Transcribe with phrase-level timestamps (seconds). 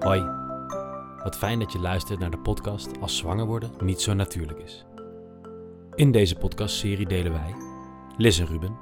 [0.00, 0.24] Hoi,
[1.22, 4.84] wat fijn dat je luistert naar de podcast Als zwanger worden niet zo natuurlijk is.
[5.94, 7.54] In deze podcastserie delen wij,
[8.16, 8.78] Liz en Ruben,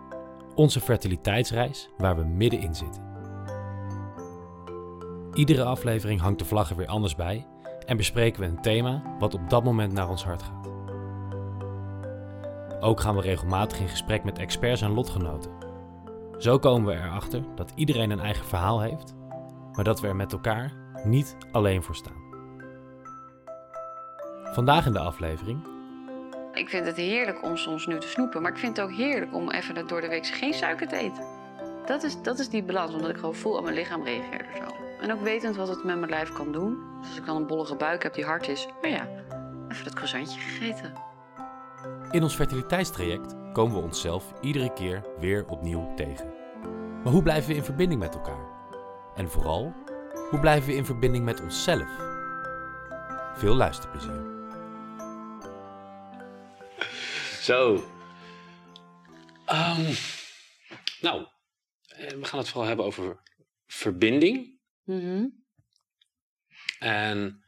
[0.54, 3.02] onze fertiliteitsreis waar we middenin zitten.
[5.34, 7.46] Iedere aflevering hangt de vlag er weer anders bij
[7.86, 10.70] en bespreken we een thema wat op dat moment naar ons hart gaat.
[12.80, 15.50] Ook gaan we regelmatig in gesprek met experts en lotgenoten.
[16.38, 19.14] Zo komen we erachter dat iedereen een eigen verhaal heeft,
[19.72, 22.26] maar dat we er met elkaar niet alleen voor staan.
[24.44, 25.66] Vandaag in de aflevering
[26.52, 29.34] Ik vind het heerlijk om soms nu te snoepen, maar ik vind het ook heerlijk
[29.34, 31.24] om even door de week geen suiker te eten.
[31.86, 34.56] Dat is, dat is die balans, omdat ik gewoon voel aan mijn lichaam reageert er
[34.56, 34.74] zo.
[35.00, 36.78] En ook wetend wat het met mijn lijf kan doen.
[36.98, 39.08] Dus als ik dan een bollige buik heb die hard is, oh ja,
[39.68, 40.92] even dat croissantje gegeten.
[42.10, 46.32] In ons fertiliteitstraject komen we onszelf iedere keer weer opnieuw tegen.
[47.04, 48.46] Maar hoe blijven we in verbinding met elkaar?
[49.14, 49.72] En vooral,
[50.30, 51.88] hoe blijven we in verbinding met onszelf?
[53.34, 54.36] Veel luisterplezier.
[57.40, 57.84] Zo.
[59.44, 59.94] Ehm,
[61.00, 61.26] nou,
[61.86, 63.22] eh, we gaan het vooral hebben over
[63.66, 64.60] verbinding.
[64.82, 65.26] Mhm.
[66.78, 67.44] En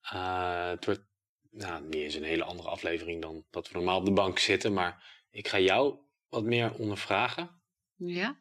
[0.00, 1.06] eh, het wordt
[1.50, 4.72] nou, niet eens een hele andere aflevering dan dat we normaal op de bank zitten.
[4.72, 7.62] Maar ik ga jou wat meer ondervragen
[7.96, 8.40] Ja?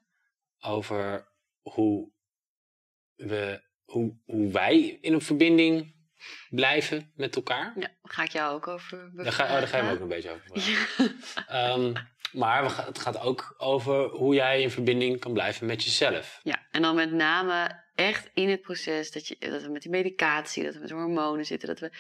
[0.60, 1.32] over
[1.62, 2.12] hoe,
[3.28, 5.96] we, hoe, hoe wij in een verbinding
[6.50, 7.74] blijven met elkaar.
[7.80, 10.08] Ja, ga ik jou ook over Daar ga, oh, daar ga je me ook een
[10.08, 10.46] beetje over.
[11.36, 11.48] Ja.
[11.48, 11.94] Ehm,
[12.32, 16.40] maar we het gaat ook over hoe jij in verbinding kan blijven met jezelf.
[16.44, 19.92] Ja, en dan met name echt in het proces dat, je, dat we met die
[19.92, 21.92] medicatie, dat we met hormonen zitten, dat we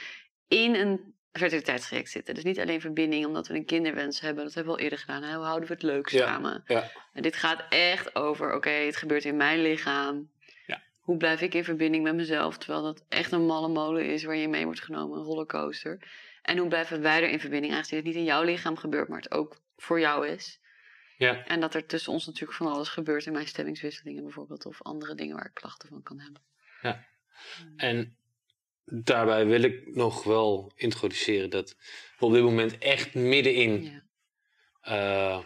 [0.47, 2.34] in een fertiliteitstraject zitten.
[2.34, 5.23] Dus niet alleen verbinding omdat we een kinderwens hebben, dat hebben we al eerder gedaan.
[5.23, 5.36] Hè?
[5.36, 6.25] Hoe houden we het leuk Ja.
[6.28, 6.64] samen?
[6.66, 6.92] Ja.
[7.14, 10.31] En dit gaat echt over, oké, het gebeurt in mijn lichaam.
[11.10, 11.16] Ja.
[11.16, 14.36] Hoe blijf ik in verbinding met mezelf, terwijl dat echt een malle molen is waar
[14.36, 16.00] je mee wordt genomen, een rollercoaster.
[16.42, 19.22] En hoe blijven wij er in verbinding, aangezien het niet in jouw lichaam gebeurt, maar
[19.22, 20.59] het ook voor jou is.
[21.18, 21.46] Ja.
[21.46, 24.66] En dat er tussen ons natuurlijk van alles gebeurt in mijn stemmingswisselingen bijvoorbeeld.
[24.66, 26.42] Of andere dingen waar ik klachten van kan hebben.
[27.75, 28.18] En
[28.86, 31.75] daarbij wil ik nog wel introduceren dat
[32.19, 33.84] we op dit moment echt middenin.
[33.84, 34.03] Ja.
[34.81, 35.44] eh,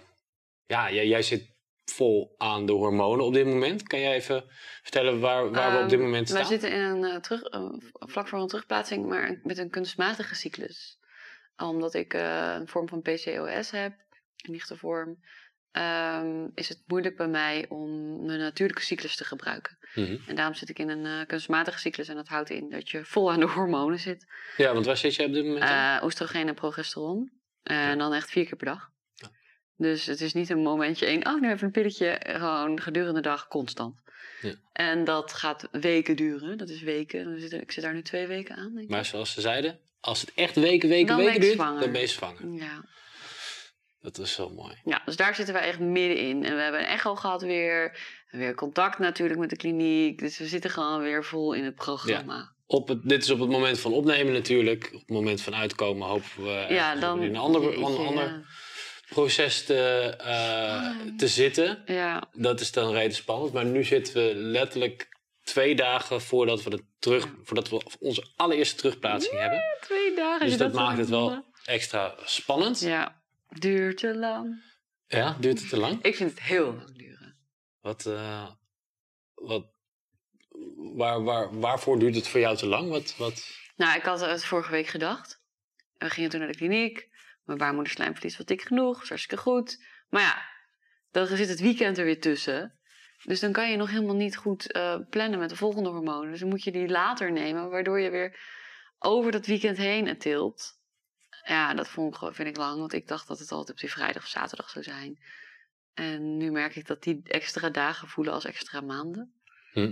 [0.66, 1.53] ja, jij, jij zit
[1.86, 3.84] vol aan de hormonen op dit moment.
[3.84, 4.44] Kan jij even
[4.82, 6.60] vertellen waar, waar we op dit Ehm, moment Wij staan?
[6.60, 10.98] zitten in een, eh, terug, eh, vlak voor een terugplaatsing, maar met een kunstmatige cyclus.
[11.58, 13.94] Omdat ik eh, een vorm van PCOS heb,
[14.38, 15.18] een lichte vorm,
[15.72, 17.90] ehm, is het moeilijk bij mij om
[18.26, 19.78] mijn natuurlijke cyclus te gebruiken.
[19.96, 20.18] Mhm.
[20.28, 23.32] En daarom zit ik in een kunstmatige cyclus en dat houdt in dat je vol
[23.32, 24.26] aan de hormonen zit.
[24.58, 26.04] Ja, want waar zit jij op dit moment?
[26.04, 27.32] oestrogeen en progesteron.
[27.64, 28.92] En dan echt vier keer per dag.
[29.76, 29.86] Ja.
[29.88, 32.20] Dus het is niet een momentje één, oh, nu even een pilletje.
[32.24, 34.02] Gewoon gedurende de dag constant.
[34.42, 34.54] Ja.
[34.74, 36.58] En dat gaat weken duren.
[36.58, 37.38] Dat is weken.
[37.62, 38.90] Ik zit daar nu twee weken aan, denk ik.
[38.90, 41.82] maar zoals ze zeiden, als het echt weken, weken, Dan weken duurt, zwanger.
[41.82, 42.54] dan ben je zwanger.
[42.54, 42.86] Ja.
[44.02, 44.76] Dat is zo mooi.
[44.84, 46.44] ja, dus daar zitten we echt middenin.
[46.44, 48.00] En we hebben een echo gehad weer.
[48.28, 50.20] En weer contact natuurlijk met de kliniek.
[50.20, 52.52] Dus we zitten gewoon weer vol in het programma.
[52.66, 54.90] Op het, dit is op het moment van opnemen natuurlijk.
[54.94, 57.22] Op het moment van uitkomen hopen we Ja, dan...
[57.22, 58.46] in een ander, jeetje, een ander
[59.14, 61.84] proces te, eh, te zitten.
[61.86, 61.94] Ja.
[61.94, 62.24] ja.
[62.34, 63.54] Dat is dan reden spannend.
[63.54, 65.10] Maar nu zitten we letterlijk
[65.44, 69.62] twee dagen voordat we, de terug, voordat we onze allereerste terugplaatsing hebben.
[69.82, 70.48] twee dagen.
[70.48, 72.80] Dus dat zo maakt het wel extra spannend.
[72.80, 74.62] Ja, duurt te lang.
[75.08, 76.04] Ja, duurt het te lang?
[76.04, 77.38] Ik vind het heel lang duren.
[77.82, 78.50] Wat, eh,
[79.34, 79.66] wat,
[80.96, 82.90] waar, waar, waarvoor duurt het voor jou te lang?
[82.90, 85.42] Wat, wat, Nou, ik had het vorige week gedacht.
[85.98, 87.10] En we gingen toen naar de kliniek.
[87.44, 89.00] Mijn baarmoederslijmvlies was dik genoeg.
[89.00, 89.86] was hartstikke goed.
[90.10, 90.42] Maar ja,
[91.12, 92.78] dan zit het weekend er weer tussen.
[93.24, 96.32] Dus dan kan je nog helemaal niet goed eh, plannen met de volgende hormonen.
[96.32, 97.70] Dus dan moet je die later nemen.
[97.70, 98.40] Waardoor je weer
[99.00, 100.82] over dat weekend heen tilt.
[101.44, 102.80] Ja, dat vond ik, vind ik lang.
[102.80, 105.20] Want ik dacht dat het altijd op die vrijdag of zaterdag zou zijn.
[105.94, 109.34] En nu merk ik dat die extra dagen voelen als extra maanden.
[109.72, 109.92] hm,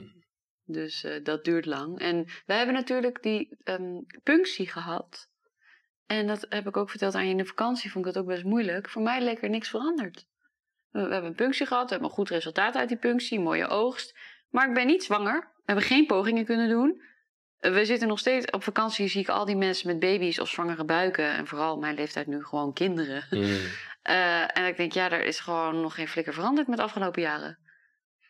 [0.66, 2.00] Dus eh, dat duurt lang.
[2.00, 5.30] En wij hebben natuurlijk die ehm, punctie gehad.
[6.12, 7.92] En dat heb ik ook verteld aan je in de vakantie.
[7.92, 8.90] Vond ik dat ook best moeilijk.
[8.90, 10.26] Voor mij leek er niks veranderd.
[10.90, 11.84] We, we hebben een punctie gehad.
[11.84, 13.40] We hebben een goed resultaat uit die punctie.
[13.40, 14.18] Mooie oogst.
[14.50, 15.40] Maar ik ben niet zwanger.
[15.40, 17.02] We hebben geen pogingen kunnen doen.
[17.60, 19.08] We zitten nog steeds op vakantie.
[19.08, 21.26] Zie ik al die mensen met baby's of zwangere buiken.
[21.26, 23.26] En vooral mijn leeftijd nu gewoon kinderen.
[23.30, 23.60] hm,
[24.02, 27.22] Eh, en ik denk, ja, er is gewoon nog geen flikker veranderd met de afgelopen
[27.22, 27.60] jaren.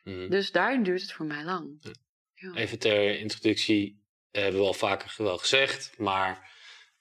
[0.04, 0.30] hm.
[0.30, 1.77] Dus daarin duurt het voor mij lang.
[2.34, 2.54] Ja.
[2.54, 6.50] Even ter introductie, eh, hebben we al vaker wel gezegd, maar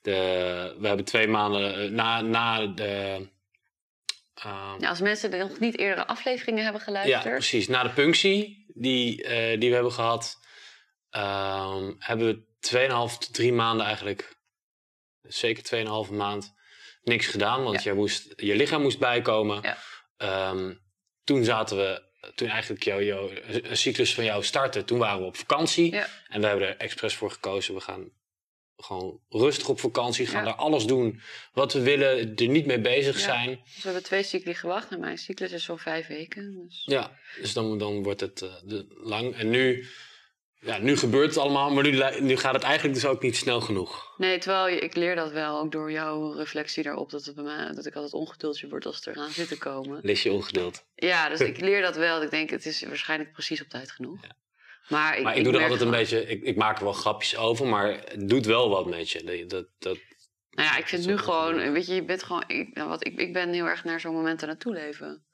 [0.01, 3.29] de, we hebben twee maanden eh, na, na de.
[4.35, 7.35] eh, Ja, als mensen nog niet eerdere afleveringen hebben ja, geluisterd.
[7.35, 7.69] precies.
[7.69, 10.39] Na de punctie die, eh, die we hebben gehad,
[11.11, 14.37] ehm, hebben we 2,5 tot 3 maanden eigenlijk,
[15.23, 16.55] zeker 2,5 maand,
[17.03, 17.63] niks gedaan.
[17.63, 17.91] Want Ja.
[17.91, 19.63] je, moest, je lichaam moest bijkomen.
[19.63, 19.77] Ja.
[20.17, 20.75] Ehm,
[21.25, 22.03] toen zaten we,
[22.35, 25.93] toen eigenlijk jouw jou, een cyclus van jou startte, toen waren we op vakantie.
[25.93, 26.07] Ja.
[26.29, 27.75] En we hebben er expres voor gekozen.
[27.75, 28.11] We gaan
[28.85, 30.45] gewoon rustig op vakantie, gaan Ja.
[30.49, 31.21] daar alles doen
[31.53, 33.21] wat we willen, er niet mee bezig Ja.
[33.25, 33.61] zijn.
[33.65, 36.63] Dus we hebben twee cycli gewacht en mijn cyclus is zo'n vijf weken.
[36.67, 36.83] Dus...
[36.87, 39.35] Ja, dus dan, dan wordt het eh, de- lang.
[39.37, 39.87] En nu,
[40.61, 43.61] ja, nu gebeurt het allemaal, maar nu, nu gaat het eigenlijk dus ook niet snel
[43.61, 44.15] genoeg.
[44.17, 47.73] Nee, terwijl ik leer dat wel, ook door jouw reflectie daarop, dat, het bij mij,
[47.75, 50.01] dat ik altijd ongeduldig word als het eraan zit te komen.
[50.03, 50.85] Lis je ongeduld.
[50.95, 52.23] Ja, dus ik leer dat wel.
[52.23, 54.23] Ik denk, het is waarschijnlijk precies op tijd genoeg.
[54.23, 54.37] Ja.
[54.91, 56.93] Maar ik, maar ik, doe er altijd een gewoon- beetje, ik, ik maak er wel
[56.93, 59.47] grapjes over, maar het doet wel wat met je.
[59.47, 59.99] Dat, dat,
[60.51, 63.21] Nou ja, ik vind nu gewoon, weet je, je bent gewoon, ik, nou, wat, ik,
[63.21, 65.25] ik ben heel erg naar zo'n moment aan het toeleven.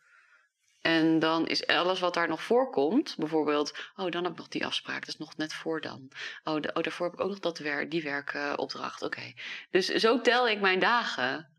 [0.81, 4.67] En dan is alles wat daar nog voorkomt, bijvoorbeeld, oh, dan heb ik nog die
[4.67, 6.11] afspraak, dat is nog net voor dan.
[6.45, 9.33] Oh, de, oh daarvoor heb ik ook nog dat werk, die werkopdracht, oké.
[9.71, 11.56] Dus zo tel ik mijn dagen.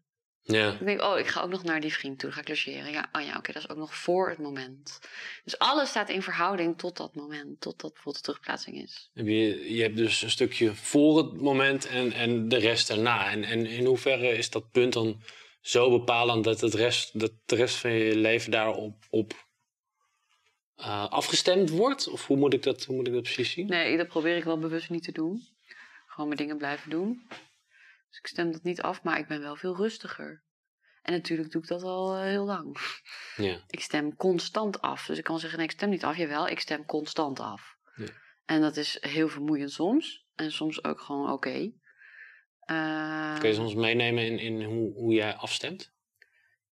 [0.47, 0.71] Ja.
[0.71, 2.91] Ik denk, oh, ik ga ook nog naar die vriend toe, dan ga ik logeren.
[2.91, 4.99] Ja, oh ja, oké, dat is ook nog voor het moment.
[5.43, 9.09] Dus alles staat in verhouding tot dat moment, tot dat bijvoorbeeld de terugplaatsing is.
[9.13, 13.31] Heb Je, je hebt dus een stukje voor het moment en, en de rest daarna.
[13.31, 15.21] En, en in hoeverre is dat punt dan
[15.61, 19.33] zo bepalend dat, het rest, dat de rest van je leven daarop op,
[20.75, 22.07] eh, afgestemd wordt?
[22.07, 23.67] Of hoe moet, ik dat, hoe moet ik dat precies zien?
[23.67, 25.43] Nee, dat probeer ik wel bewust niet te doen.
[26.07, 27.27] Gewoon mijn dingen blijven doen.
[28.21, 30.43] Dus ik stem dat niet af, maar ik ben wel veel rustiger.
[31.01, 32.77] En natuurlijk doe ik dat al eh, heel lang.
[33.35, 33.63] Ja.
[33.67, 35.05] Ik stem constant af.
[35.05, 36.17] Dus ik kan zeggen, nee, ik stem niet af.
[36.17, 37.75] Jawel, ik stem constant af.
[37.95, 38.05] Ja.
[38.45, 40.25] En dat is heel vermoeiend soms.
[40.35, 41.71] En soms ook gewoon oké.
[42.59, 45.93] Eh, Kun je ons meenemen in, in hoe, hoe jij afstemt?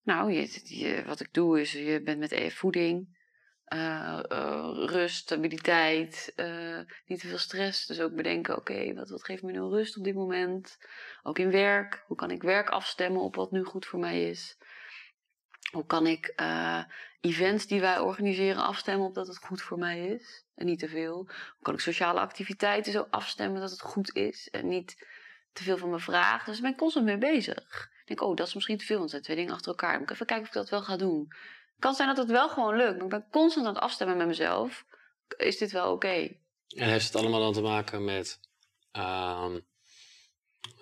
[0.02, 3.15] Nou, je, je- wat ik doe is, je bent met voeding,
[3.66, 7.86] eh, eh, rust, stabiliteit, eh, niet te veel stress.
[7.86, 10.78] Dus ook bedenken, oké, wat, wat geeft me nu rust op dit moment?
[11.24, 14.58] Ook in werk, hoe kan ik werk afstemmen op wat nu goed voor mij is?
[15.72, 16.34] Hoe kan ik
[17.22, 20.88] events die wij organiseren afstemmen op dat het goed voor mij is en niet te
[20.88, 21.16] veel?
[21.26, 25.08] Hoe kan ik sociale activiteiten zo afstemmen dat het goed is en niet
[25.54, 26.46] te veel van me vraagt?
[26.46, 27.90] Dus daar ben ik constant mee bezig.
[28.02, 29.94] Ik denk, oh, dat is misschien te veel, want zijn twee dingen achter elkaar.
[29.94, 31.28] Moet ik even kijken of ik dat wel ga doen.
[31.80, 34.27] Kan zijn dat het wel gewoon lukt, maar ik ben constant aan het afstemmen met
[34.27, 34.86] mezelf.
[35.38, 36.38] Is dit wel oké?
[36.68, 38.39] En heeft het allemaal dan te maken met
[38.92, 39.60] ehm,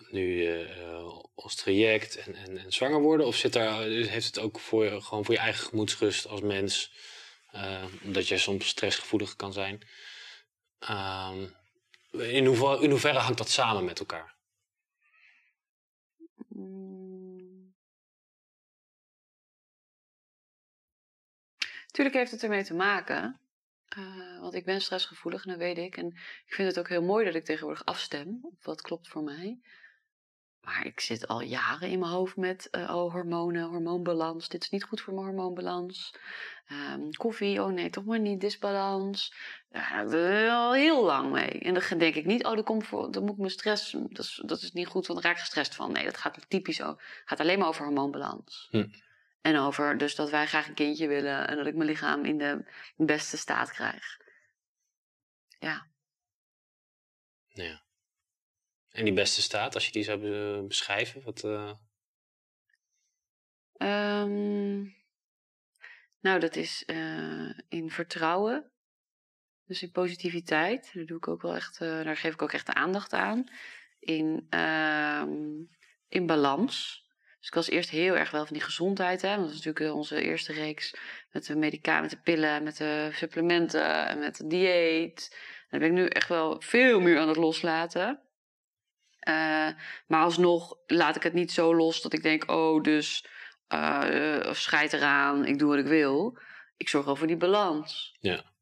[0.10, 3.26] nu eh, als traject en, en, en zwanger worden?
[3.28, 6.92] Of zit daar, heeft het ook voor, gewoon voor je eigen gemoedsrust als mens?
[7.54, 9.88] eh, omdat jij soms stressgevoelig kan zijn.
[10.80, 11.46] Ehm,
[12.12, 14.33] in hoeverre hangt dat samen met elkaar?
[21.94, 23.40] Tuurlijk heeft het ermee te maken.
[23.88, 25.98] eh, want ik ben stressgevoelig dat weet ik.
[25.98, 26.08] En
[26.46, 29.60] ik vind het ook heel mooi dat ik tegenwoordig afstem op wat klopt voor mij.
[30.62, 34.50] Maar ik zit al jaren in mijn hoofd met eh, oh, hormonen, hormoonbalans.
[34.50, 36.16] Dit is niet goed voor mijn hormoonbalans.
[36.68, 39.34] Ehm, koffie, oh nee, toch maar niet, disbalans.
[39.70, 41.60] Daar al heel lang mee.
[41.60, 44.26] En dan denk ik niet, oh, dat, komt voor, dan moet ik mijn stress, dat
[44.26, 45.92] is, dat is niet goed, want dan raak ik gestrest van.
[45.92, 46.96] Nee, dat gaat typisch zo.
[47.26, 48.68] gaat alleen maar over hormoonbalans.
[48.72, 48.86] Hm.
[49.44, 52.38] En over dus dat wij graag een kindje willen en dat ik mijn lichaam in
[52.38, 54.18] de beste staat krijg.
[55.60, 55.88] Ja.
[58.90, 61.74] En die beste staat, als je die zou be- beschrijven, wat, eh,
[63.74, 64.82] Ehm,
[66.20, 68.72] nou, dat is eh, in vertrouwen.
[69.66, 70.94] Dus in positiviteit.
[70.94, 73.44] Daar, doe ik ook wel echt, eh, daar geef ik ook echt de aandacht aan.
[74.00, 75.64] In, ehm,
[76.08, 77.03] in balans.
[77.44, 79.22] Dus ik was eerst heel erg wel van die gezondheid.
[79.22, 79.30] Hè?
[79.30, 80.96] Want dat is natuurlijk eh, onze eerste reeks
[81.32, 85.38] met de medicatie, met de pillen, met de supplementen en met het dieet.
[85.70, 88.20] Daar ben ik nu echt wel veel meer aan het loslaten.
[89.20, 89.70] Eh,
[90.08, 93.26] maar alsnog laat ik het niet zo los dat ik denk, oh, dus
[93.68, 96.38] eh eh, scheid eraan, ik doe wat ik wil.
[96.78, 98.18] Ik zorg voor die balans.
[98.20, 98.53] Ja.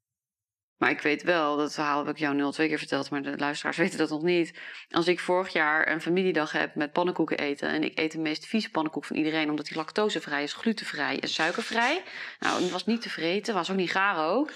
[0.81, 3.21] Maar ik weet wel, dat verhaal heb ik jou nu al twee keer verteld, maar
[3.21, 4.53] de luisteraars weten dat nog niet.
[4.89, 8.45] Als ik vorig jaar een familiedag heb met pannenkoeken eten en ik eet de meest
[8.45, 12.03] vieze pannenkoek van iedereen, omdat die lactosevrij is, glutenvrij en suikervrij.
[12.39, 14.51] Nou, het was niet te vreten, was ook niet gaar ook.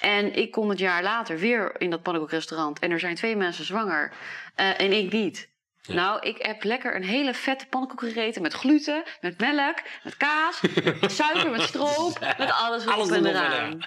[0.00, 3.64] En ik kom het jaar later weer in dat pannenkoekrestaurant en er zijn twee mensen
[3.64, 4.12] zwanger
[4.54, 5.48] eh, en ik niet.
[5.82, 5.94] Ja.
[5.94, 10.60] Nou, ik heb lekker een hele vette pannenkoek gegeten met gluten, met melk, met kaas,
[11.00, 13.84] met suiker, met stroop, met alles erop Alles en eraan.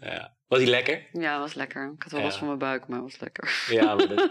[0.00, 0.34] Ja.
[0.48, 1.06] Was die lekker?
[1.12, 1.92] Ja, was lekker.
[1.96, 2.26] Ik had wel Ja.
[2.26, 3.64] last van mijn buik, maar het was lekker.
[3.70, 4.30] Ja, maar dat,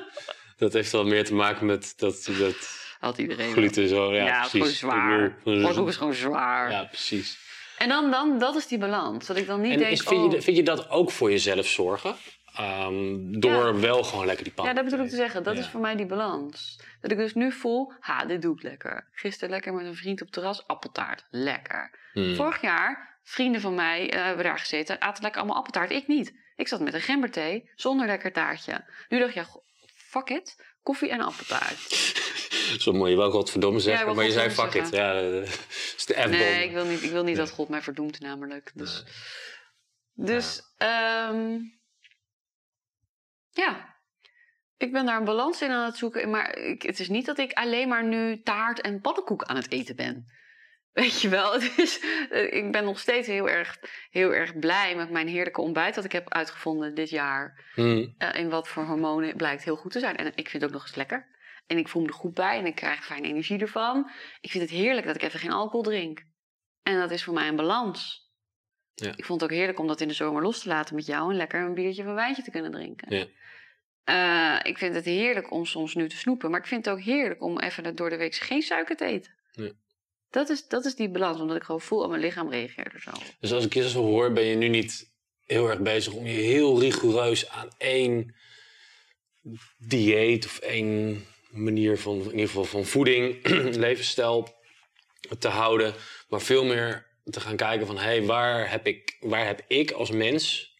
[0.57, 2.55] dat heeft wel meer te maken met dat, dat
[2.99, 3.51] Had iedereen.
[3.51, 4.13] gluten zo.
[4.13, 4.51] Ja, precies.
[4.51, 5.37] gewoon zwaar.
[5.43, 6.71] Pannenkoek is gewoon zwaar.
[6.71, 7.37] Ja, precies.
[7.77, 9.25] En dan, dan, dat is die balans.
[9.27, 11.31] Dat ik dan niet En denk, is, vind, oh, je, vind je dat ook voor
[11.31, 12.15] jezelf zorgen?
[12.55, 14.65] Ehm, door wel gewoon lekker die pan.
[14.65, 15.43] Ja, dat bedoel ik te zeggen.
[15.43, 15.59] Dat Ja.
[15.59, 16.79] is voor mij die balans.
[17.01, 19.07] Dat ik dus nu voel, ha, dit doe ik lekker.
[19.11, 21.25] Gisteren lekker met een vriend op terras, appeltaart.
[21.29, 21.99] Lekker.
[22.13, 22.35] Hmm.
[22.35, 25.91] Vorig jaar, vrienden van mij eh, hebben daar gezeten, aten lekker allemaal appeltaart.
[25.91, 26.33] Ik niet.
[26.55, 28.85] Ik zat met een gemberthee, zonder lekker taartje.
[29.09, 29.47] Nu dacht je, ja,
[29.93, 31.79] fuck it, koffie en appeltaart.
[32.81, 34.89] Zo mooi, je wou godverdomme zeggen, maar je zei fuck it.
[34.89, 35.47] Ja, dat
[35.97, 36.29] is de F-bom.
[36.29, 37.45] Nee, ik wil niet, ik wil niet Nee.
[37.45, 38.71] dat God mij verdoemt namelijk.
[38.73, 39.03] Dus,
[40.13, 40.25] Nee.
[40.27, 41.57] dus ehm,
[43.49, 43.95] ja,
[44.77, 46.29] ik ben daar een balans in aan het zoeken.
[46.29, 49.71] Maar ik, het is niet dat ik alleen maar nu taart en pannenkoek aan het
[49.71, 50.25] eten ben.
[50.95, 51.99] Weet je wel, is,
[52.29, 56.03] eh, ik ben nog steeds heel erg, heel erg blij met mijn heerlijke ontbijt dat
[56.03, 57.65] ik heb uitgevonden dit jaar.
[57.73, 58.15] Hmm.
[58.17, 60.15] Eh, in wat voor hormonen blijkt heel goed te zijn.
[60.15, 61.27] En ik vind het ook nog eens lekker.
[61.67, 64.09] En ik voel me er goed bij en ik krijg fijne energie ervan.
[64.41, 66.23] Ik vind het heerlijk dat ik even geen alcohol drink.
[66.83, 68.31] En dat is voor mij een balans.
[68.93, 69.13] Ja.
[69.15, 71.31] Ik vond het ook heerlijk om dat in de zomer los te laten met jou
[71.31, 73.15] en lekker een biertje of een wijntje te kunnen drinken.
[73.15, 73.27] Ja.
[74.03, 77.01] Eh, ik vind het heerlijk om soms nu te snoepen, maar ik vind het ook
[77.01, 79.33] heerlijk om even door de week geen suiker te eten.
[79.51, 79.71] Ja.
[80.35, 83.01] Dat, is, dat is die balans, omdat ik gewoon voel, oh, mijn lichaam reageert er
[83.01, 83.11] zo.
[83.39, 85.11] Dus als ik je zo hoor, ben je nu niet
[85.45, 88.35] heel erg bezig om je heel rigoureus aan één
[89.77, 93.47] dieet of één manier van, in ieder geval van voeding,
[93.87, 94.55] levensstijl
[95.39, 95.93] te houden,
[96.29, 99.91] maar veel meer te gaan kijken van, hé, hey, waar, heb ik, waar heb ik
[99.91, 100.73] als mens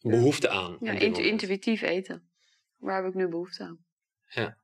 [0.00, 0.76] behoefte aan?
[0.80, 1.18] Ja, moment?
[1.18, 2.30] intuïtief eten.
[2.76, 3.84] Waar heb ik nu behoefte aan?
[4.28, 4.58] Ja.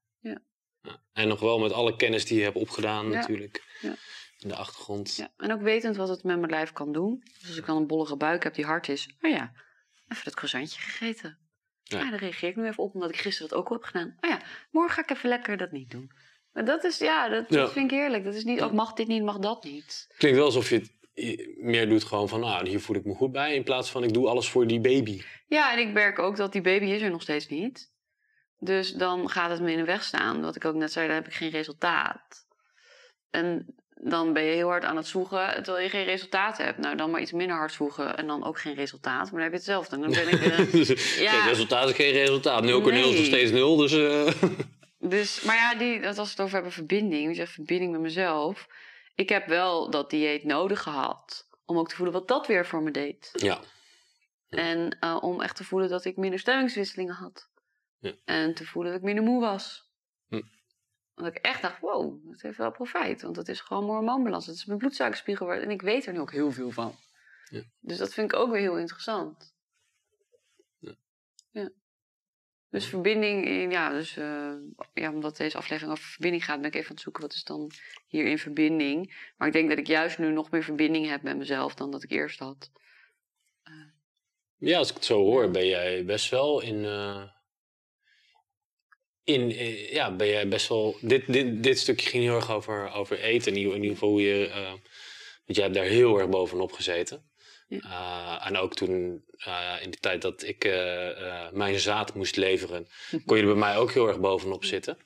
[1.13, 3.19] En nog wel met alle kennis die je hebt opgedaan Ja.
[3.19, 3.63] natuurlijk.
[3.81, 3.97] Ja.
[4.47, 5.17] In de achtergrond.
[5.17, 7.23] Ja, en ook wetend wat het met mijn lijf kan doen.
[7.41, 9.53] Dus als ik dan een bollige buik heb die hard is, oh ja,
[10.09, 11.39] even dat croissantje gegeten.
[11.83, 11.99] Ja.
[11.99, 12.11] Ja.
[12.11, 14.17] daar reageer ik nu even op, omdat ik gisteren dat ook al heb gedaan.
[14.21, 16.11] Oh ja, morgen ga ik even lekker dat niet doen.
[16.53, 17.57] Maar dat is, ja, dat, Ja.
[17.57, 18.25] dat vind ik heerlijk.
[18.25, 20.15] Dat is niet, ook mag dit niet, mag dat niet.
[20.17, 20.95] Klinkt wel alsof je het
[21.61, 23.55] meer doet gewoon van, nou, hier voel ik me goed bij.
[23.55, 25.23] In plaats van, ik doe alles voor die baby.
[25.47, 27.93] Ja, en ik merk ook dat die baby is er nog steeds niet.
[28.59, 30.41] Dus dan gaat het me in de weg staan.
[30.41, 32.47] Wat ik ook net zei, dan heb ik geen resultaat.
[33.31, 36.79] En dan ben je heel hard aan het zoeken, terwijl je geen resultaat hebt.
[36.79, 39.23] Nou, dan maar iets minder hard zoeken en dan ook geen resultaat.
[39.23, 39.99] Maar dan heb je hetzelfde.
[39.99, 41.31] Dan ben ik, eh, Dus Ja.
[41.31, 42.63] Geen resultaat is geen resultaat.
[42.63, 43.77] 0 keer 0 is nog steeds 0.
[43.77, 44.43] Dus eh,
[45.15, 48.01] dus, maar ja, die, dat als we het over hebben verbinding, je zegt verbinding met
[48.01, 48.67] mezelf.
[49.15, 51.49] Ik heb wel dat dieet nodig gehad.
[51.65, 53.31] Om ook te voelen wat dat weer voor me deed.
[53.33, 53.61] ja.
[54.49, 54.59] Ja.
[54.59, 57.49] En eh, om echt te voelen dat ik minder stemmingswisselingen had.
[57.99, 58.13] Ja.
[58.25, 59.86] En te voelen dat ik minder moe was.
[61.17, 61.23] Hm.
[61.23, 63.23] Dat ik echt dacht, wow, dat heeft wel profijt.
[63.23, 64.47] Want dat is gewoon mijn hormoonbalans.
[64.47, 65.53] Het is mijn bloedsuikerspiegel.
[65.53, 66.95] En ik weet er nu ook heel veel van.
[67.51, 67.63] Ja.
[67.81, 69.55] Dus dat vind ik ook weer heel interessant.
[70.79, 70.95] Ja.
[71.51, 71.71] Ja.
[72.71, 74.53] Dus verbinding, eh, ja, dus eh,
[74.95, 77.45] ja, omdat deze aflevering over verbinding gaat, ben ik even aan het zoeken wat is
[77.45, 77.71] dan
[78.07, 79.31] hierin verbinding.
[79.37, 82.03] Maar ik denk dat ik juist nu nog meer verbinding heb met mezelf dan dat
[82.03, 82.71] ik eerst had.
[84.57, 86.85] ja, als ik het zo hoor, ben jij best wel in.
[86.85, 87.35] eh,
[89.27, 90.97] in eh, ja, ben jij best wel.
[91.01, 93.53] Dit, dit, dit stukje ging heel erg over, over eten.
[93.53, 94.47] In ieder, geval hoe je.
[94.47, 94.71] eh,
[95.45, 97.31] want jij hebt daar heel erg bovenop gezeten.
[97.69, 97.79] Ja.
[97.79, 99.25] Eh, en ook toen,
[99.83, 100.65] in de tijd dat ik
[101.53, 102.87] mijn zaad moest leveren,
[103.25, 104.99] kon je er bij mij ook heel erg bovenop zitten.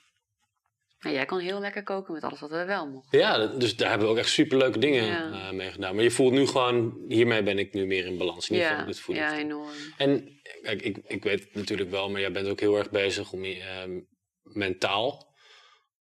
[1.00, 3.18] Nou, jij kan heel lekker koken met alles wat we wel mochten.
[3.18, 5.32] Ja, dus daar hebben we ook echt superleuke dingen Ja.
[5.32, 5.94] eh, mee gedaan.
[5.94, 8.48] Maar je voelt nu gewoon, hiermee ben ik nu meer in balans.
[8.48, 9.26] In ieder geval Ja, met voeding.
[9.26, 9.70] ja, enorm.
[9.96, 13.32] En kijk, ik, ik weet het natuurlijk wel, maar jij bent ook heel erg bezig
[13.32, 14.00] om je ehm,
[14.42, 15.28] mentaal.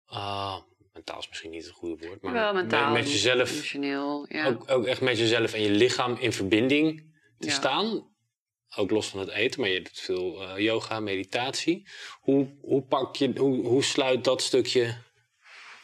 [0.06, 0.56] ah,
[0.92, 3.50] mentaal is misschien niet het goede woord, maar Wel mentaal, met, met jezelf.
[3.52, 4.26] emotioneel.
[4.28, 4.46] Ja.
[4.46, 7.52] Ook, ook echt met jezelf en je lichaam in verbinding te Ja.
[7.52, 8.14] staan.
[8.76, 11.88] Ook los van het eten, maar je doet veel eh, yoga, meditatie.
[12.20, 14.96] Hoe, hoe, pak je, hoe, hoe sluit dat stukje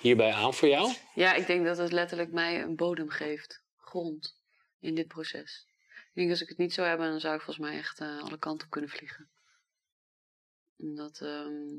[0.00, 0.92] hierbij aan voor jou?
[1.14, 3.62] ja, ik denk dat het letterlijk mij een bodem geeft.
[3.76, 4.40] Grond
[4.80, 5.66] in dit proces.
[5.88, 8.22] Ik denk als ik het niet zou hebben, dan zou ik volgens mij echt eh,
[8.22, 9.30] alle kanten op kunnen vliegen.
[10.76, 11.74] Omdat, ehm,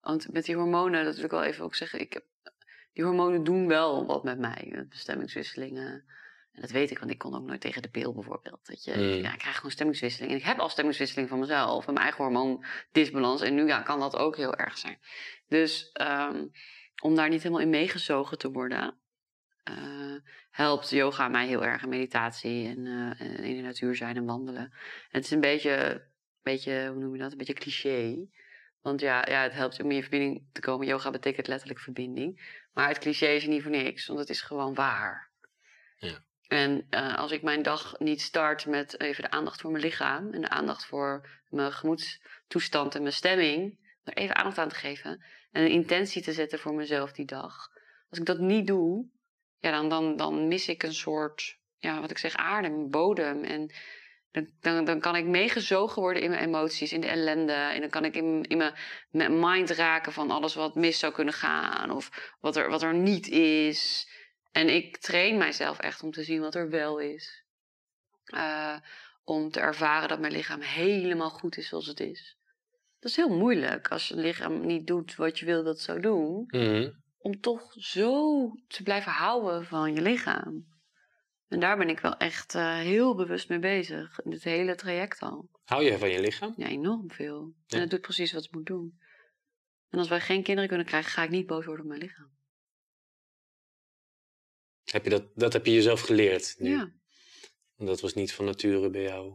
[0.00, 2.00] want met die hormonen, dat wil ik wel even ook zeggen.
[2.00, 2.24] Ik heb,
[2.92, 4.70] die hormonen doen wel wat met mij.
[4.72, 6.04] eh, Stemmingswisselingen.
[6.52, 8.66] En dat weet ik, want ik kon ook nooit tegen de pil bijvoorbeeld.
[8.66, 9.22] Dat je, Mm.
[9.22, 10.32] ja, ik krijg gewoon stemmingswisseling.
[10.32, 11.86] En ik heb al stemmingswisseling van mezelf.
[11.86, 13.40] En mijn eigen hormoondisbalans.
[13.42, 14.98] En nu ja, kan dat ook heel erg zijn.
[15.48, 16.46] Dus ehm,
[17.02, 18.98] om daar niet helemaal in meegezogen te worden...
[19.62, 20.14] eh,
[20.50, 21.82] helpt yoga mij heel erg.
[21.82, 24.62] En meditatie en, eh, en in de natuur zijn en wandelen.
[24.62, 24.70] En
[25.10, 26.06] het is een beetje,
[26.42, 27.32] beetje, hoe noem je dat?
[27.32, 28.26] Een beetje cliché.
[28.80, 30.86] Want ja, ja, het helpt om in je verbinding te komen.
[30.86, 32.58] Yoga betekent letterlijk verbinding.
[32.72, 35.30] Maar het cliché is niet voor niks, want het is gewoon waar.
[35.96, 36.24] Ja.
[36.50, 40.32] En eh, als ik mijn dag niet start met even de aandacht voor mijn lichaam
[40.32, 45.24] en de aandacht voor mijn gemoedstoestand en mijn stemming, er even aandacht aan te geven
[45.50, 47.68] en een intentie te zetten voor mezelf die dag.
[48.08, 49.06] Als ik dat niet doe,
[49.58, 53.44] ja, dan, dan, dan mis ik een soort, ja, wat ik zeg, aarde, bodem.
[53.44, 53.70] En
[54.30, 57.52] Dan, dan, dan kan ik meegezogen worden in mijn emoties, in de ellende.
[57.52, 58.72] En dan kan ik in, in
[59.10, 61.90] mijn, mind raken van alles wat mis zou kunnen gaan.
[61.90, 64.08] Of wat er, wat er niet is.
[64.50, 67.44] En ik train mijzelf echt om te zien wat er wel is.
[68.24, 68.76] Eh,
[69.24, 72.38] om te ervaren dat mijn lichaam helemaal goed is zoals het is.
[72.98, 76.00] Dat is heel moeilijk als je lichaam niet doet wat je wil dat het zou
[76.00, 76.44] doen.
[76.46, 76.90] Mhm.
[77.18, 80.68] Om toch zo te blijven houden van je lichaam.
[81.48, 84.20] En daar ben ik wel echt eh, heel bewust mee bezig.
[84.20, 85.48] In het hele traject al.
[85.64, 86.54] Hou je van je lichaam?
[86.56, 87.52] Ja, enorm veel.
[87.66, 87.76] Ja.
[87.76, 89.00] En het doet precies wat het moet doen.
[89.90, 92.30] En als wij geen kinderen kunnen krijgen, ga ik niet boos worden op mijn lichaam.
[94.92, 96.70] Heb je dat, dat heb je jezelf geleerd nu?
[96.70, 96.92] Ja.
[97.76, 99.34] Dat was niet van nature bij jou.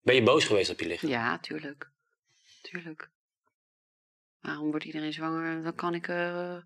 [0.00, 1.10] Ben je boos geweest op je lichaam?
[1.10, 1.90] Ja, tuurlijk.
[2.62, 3.10] Tuurlijk.
[4.40, 5.62] Waarom wordt iedereen zwanger?
[5.62, 6.56] Dan kan ik, eh,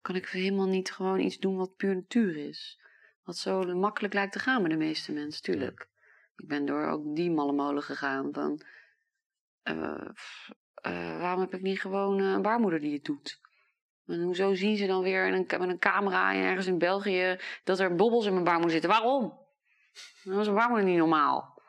[0.00, 2.80] kan ik helemaal niet gewoon iets doen wat puur natuur is.
[3.22, 5.88] Wat zo makkelijk lijkt te gaan bij de meeste mensen, tuurlijk.
[6.36, 8.62] Ik ben door ook die malle molen gegaan van...
[9.62, 10.08] eh,
[10.74, 13.40] eh, waarom heb ik niet gewoon een baarmoeder die het doet?
[14.06, 17.38] En hoezo zien ze dan weer in een, met een camera ergens in België...
[17.64, 18.90] dat er bobbels in mijn baarmoeder zitten?
[18.90, 19.38] Waarom?
[20.24, 21.62] Dat was een baarmoeder niet normaal.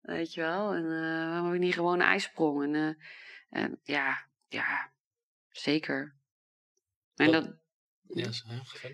[0.00, 0.72] Weet je wel?
[0.72, 2.62] En eh, waarom heb ik niet gewoon een ijsprong?
[2.62, 4.92] En, eh, en ja, ja,
[5.50, 6.16] zeker.
[7.14, 7.56] En dat,
[8.06, 8.44] Ja, zo,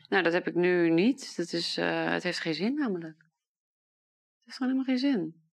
[0.08, 1.36] nou, dat heb ik nu niet.
[1.36, 3.16] Dat is, eh, het heeft geen zin namelijk.
[3.16, 5.48] Het heeft gewoon helemaal geen zin.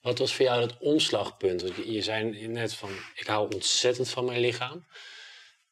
[0.00, 1.62] Wat was voor jou het omslagpunt?
[1.62, 4.86] Want je, je zei net van, ik hou ontzettend van mijn lichaam.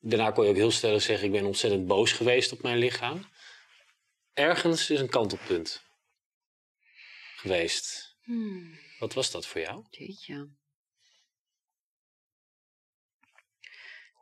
[0.07, 3.27] Daarna kon je ook heel stellig zeggen, ik ben ontzettend boos geweest op mijn lichaam.
[4.33, 5.85] Ergens is een kantelpunt
[7.37, 8.17] geweest.
[8.23, 9.85] Hmm, Wat was dat voor jou?
[9.91, 10.49] jeetje.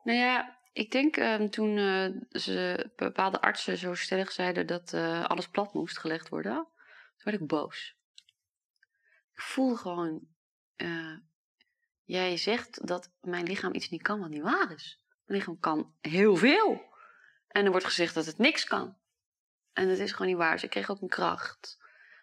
[0.04, 5.24] Nou ja, ik denk ehm, toen eh, ze, bepaalde artsen zo stellig zeiden dat eh,
[5.24, 7.96] alles plat moest gelegd worden, toen werd ik boos.
[9.32, 10.28] Ik voelde gewoon,
[10.76, 11.16] eh,
[12.04, 15.01] jij zegt dat mijn lichaam iets niet kan wat niet waar is.
[15.24, 16.90] Mijn lichaam kan heel veel.
[17.48, 18.96] En er wordt gezegd dat het niks kan.
[19.72, 20.52] En dat is gewoon niet waar.
[20.52, 21.80] Dus ik kreeg ook een kracht.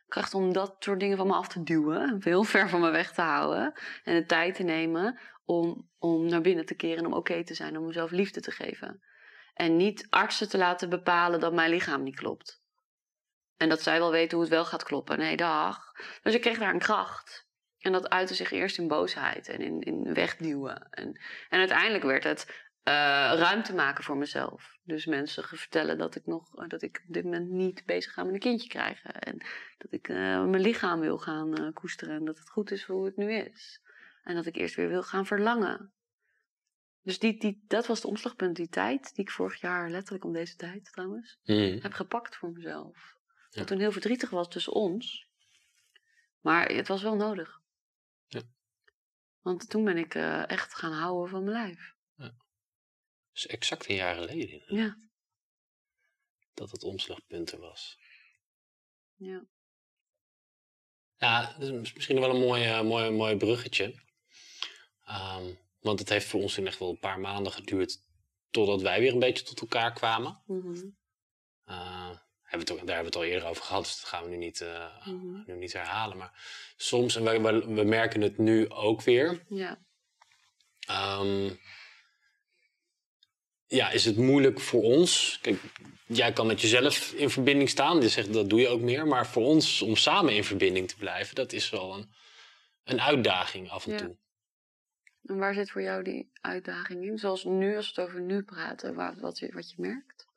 [0.08, 2.16] Kracht om dat soort dingen van me af te duwen.
[2.22, 3.74] Veel ver van me weg te houden.
[4.04, 6.98] En de tijd te nemen om, om naar binnen te keren.
[6.98, 7.78] En om oké te zijn.
[7.78, 9.02] Om mezelf liefde te geven.
[9.54, 12.62] En niet artsen te laten bepalen dat mijn lichaam niet klopt.
[13.58, 15.18] En dat zij wel weten hoe het wel gaat kloppen.
[15.18, 15.92] Nee, dag.
[16.22, 17.48] Dus ik kreeg daar een kracht.
[17.80, 20.90] En dat uitte zich eerst in boosheid en in, in wegduwen.
[20.90, 22.69] En, en uiteindelijk werd het
[23.36, 24.78] ruimte maken voor mezelf.
[24.84, 28.34] Dus mensen vertellen dat ik nog dat ik op dit moment niet bezig ga met
[28.34, 29.14] een kindje krijgen.
[29.14, 29.38] En
[29.78, 32.16] dat ik eh, mijn lichaam wil gaan eh, koesteren.
[32.16, 33.82] En dat het goed is voor hoe het nu is.
[34.24, 35.92] En dat ik eerst weer wil gaan verlangen.
[37.02, 40.34] Dus die, die, dat was het omslagpunt, die tijd, die ik vorig jaar, letterlijk om
[40.34, 41.80] deze tijd trouwens, Mhm.
[41.82, 43.16] heb gepakt voor mezelf.
[43.50, 43.60] Ja.
[43.60, 45.28] Wat toen heel verdrietig was tussen ons.
[46.42, 47.60] Maar het was wel nodig.
[48.28, 48.42] Ja.
[49.42, 51.94] Want toen ben ik eh, echt gaan houden van mijn lijf.
[53.46, 54.98] Exact een jaar geleden Ja.
[56.54, 57.98] dat het omslagpunt er was.
[59.16, 59.44] ja.
[61.18, 64.02] Ja, dat is misschien wel een mooi, eh, mooi, mooi bruggetje.
[65.06, 68.02] Ehm, want het heeft voor ons toen echt wel een paar maanden geduurd
[68.50, 70.44] totdat wij weer een beetje tot elkaar kwamen.
[70.46, 70.86] Mhm.
[71.64, 72.10] Eh,
[72.42, 74.24] hebben we het ook, daar hebben we het al eerder over gehad, dus dat gaan
[74.24, 75.44] we nu niet, eh, Mhm.
[75.46, 76.18] nu niet herhalen.
[76.18, 76.44] Maar
[76.78, 79.86] soms, en we, we, we merken het nu ook weer, ja.
[80.80, 81.56] Ehm,
[83.70, 85.40] ja, is het moeilijk voor ons?
[85.42, 85.60] Kijk,
[86.06, 88.02] jij kan met jezelf in verbinding staan.
[88.02, 89.08] Je zegt dat doe je ook meer.
[89.08, 92.10] Maar voor ons om samen in verbinding te blijven, dat is wel een,
[92.84, 93.98] een uitdaging af en Ja.
[93.98, 94.18] toe.
[95.24, 97.18] En waar zit voor jou die uitdaging in?
[97.18, 100.28] Zoals nu, als we het over nu praten, wat, je, wat je merkt?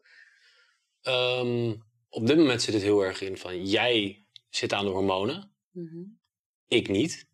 [1.01, 1.75] Ehm,
[2.09, 6.03] op dit moment zit het heel erg in van jij zit aan de hormonen, Mhm.
[6.67, 7.31] ik niet.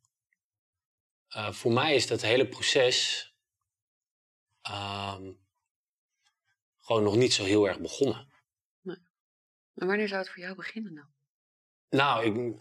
[1.28, 3.26] Eh, voor mij is dat hele proces
[4.62, 5.32] ehm,
[6.88, 8.26] gewoon nog niet zo heel erg begonnen.
[9.74, 11.06] En wanneer zou het voor jou beginnen dan?
[11.90, 12.56] Nou, ik,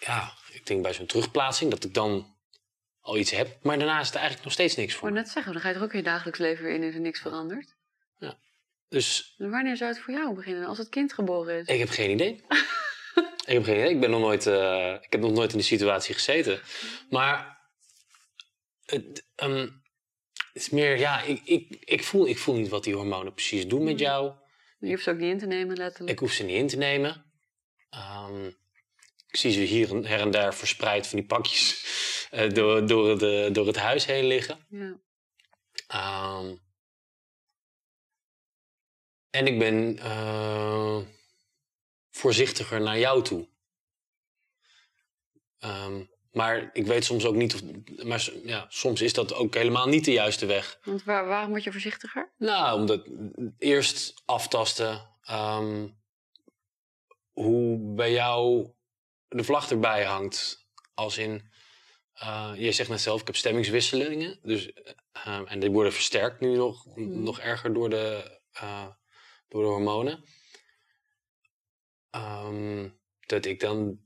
[0.00, 2.36] ja, ik denk bij zo'n terugplaatsing dat ik dan
[3.00, 3.62] al iets heb.
[3.62, 5.14] Maar daarna is het eigenlijk nog steeds niks Ik voor me.
[5.14, 7.00] net zeggen, dan ga je toch ook in je dagelijks leven weer in en er
[7.00, 7.78] niks verandert?
[8.88, 10.66] Dus En wanneer zou het voor jou beginnen?
[10.66, 11.66] Als het kind geboren is?
[11.66, 12.32] ik heb geen idee.
[13.46, 13.90] ik heb geen idee.
[13.90, 16.60] Ik, ben nog nooit, eh, ik heb nog nooit in die situatie gezeten.
[17.10, 17.60] Maar
[18.84, 19.68] het, ehm,
[20.52, 23.66] het is meer, ja, ik, ik, ik, voel, ik voel niet wat die hormonen precies
[23.66, 24.02] doen met Mhm.
[24.02, 24.32] jou.
[24.78, 26.10] Je hoeft ze ook niet in te nemen, letterlijk.
[26.12, 27.24] Ik hoef ze niet in te nemen.
[27.90, 28.46] Ehm,
[29.26, 31.84] ik zie ze hier en- her en daar verspreid van die pakjes
[32.30, 34.66] eh, door, door, het, eh, door het huis heen liggen.
[34.68, 35.00] Ja.
[35.86, 36.56] Ehm,
[39.30, 40.98] en ik ben eh,
[42.10, 43.48] voorzichtiger naar jou toe.
[45.58, 47.60] Ehm, maar ik weet soms ook niet of.
[48.04, 50.78] Maar ja, soms is dat ook helemaal niet de juiste weg.
[50.84, 52.32] Want waar, waarom word je voorzichtiger?
[52.38, 53.08] Nou, omdat
[53.58, 55.88] eerst aftasten ehm,
[57.30, 58.70] hoe bij jou
[59.28, 60.68] de vlag erbij hangt.
[60.94, 61.50] Als in,
[62.12, 64.38] eh, je zegt net zelf, ik heb stemmingswisselingen.
[64.42, 64.72] Dus,
[65.12, 67.22] eh, en die worden versterkt nu nog, Mhm.
[67.22, 68.86] nog erger door de, eh,
[69.48, 70.24] door de hormonen.
[72.10, 72.88] Ehm,
[73.26, 74.00] dat ik dan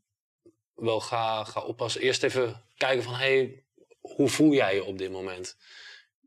[0.75, 2.01] wel ga, ga oppassen.
[2.01, 3.65] Eerst even kijken van, hey,
[4.01, 5.57] hoe voel jij je op dit moment?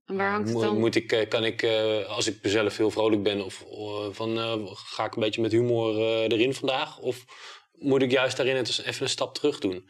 [0.05, 0.79] En waar hangt het dan?
[0.79, 4.37] Moet ik, eh, kan ik, eh, als ik mezelf heel vrolijk ben, of eh, van,
[4.75, 5.97] ga ik een beetje met humor
[6.31, 6.99] erin vandaag?
[6.99, 7.25] Of
[7.71, 9.89] moet ik juist daarin het even een stap terug doen?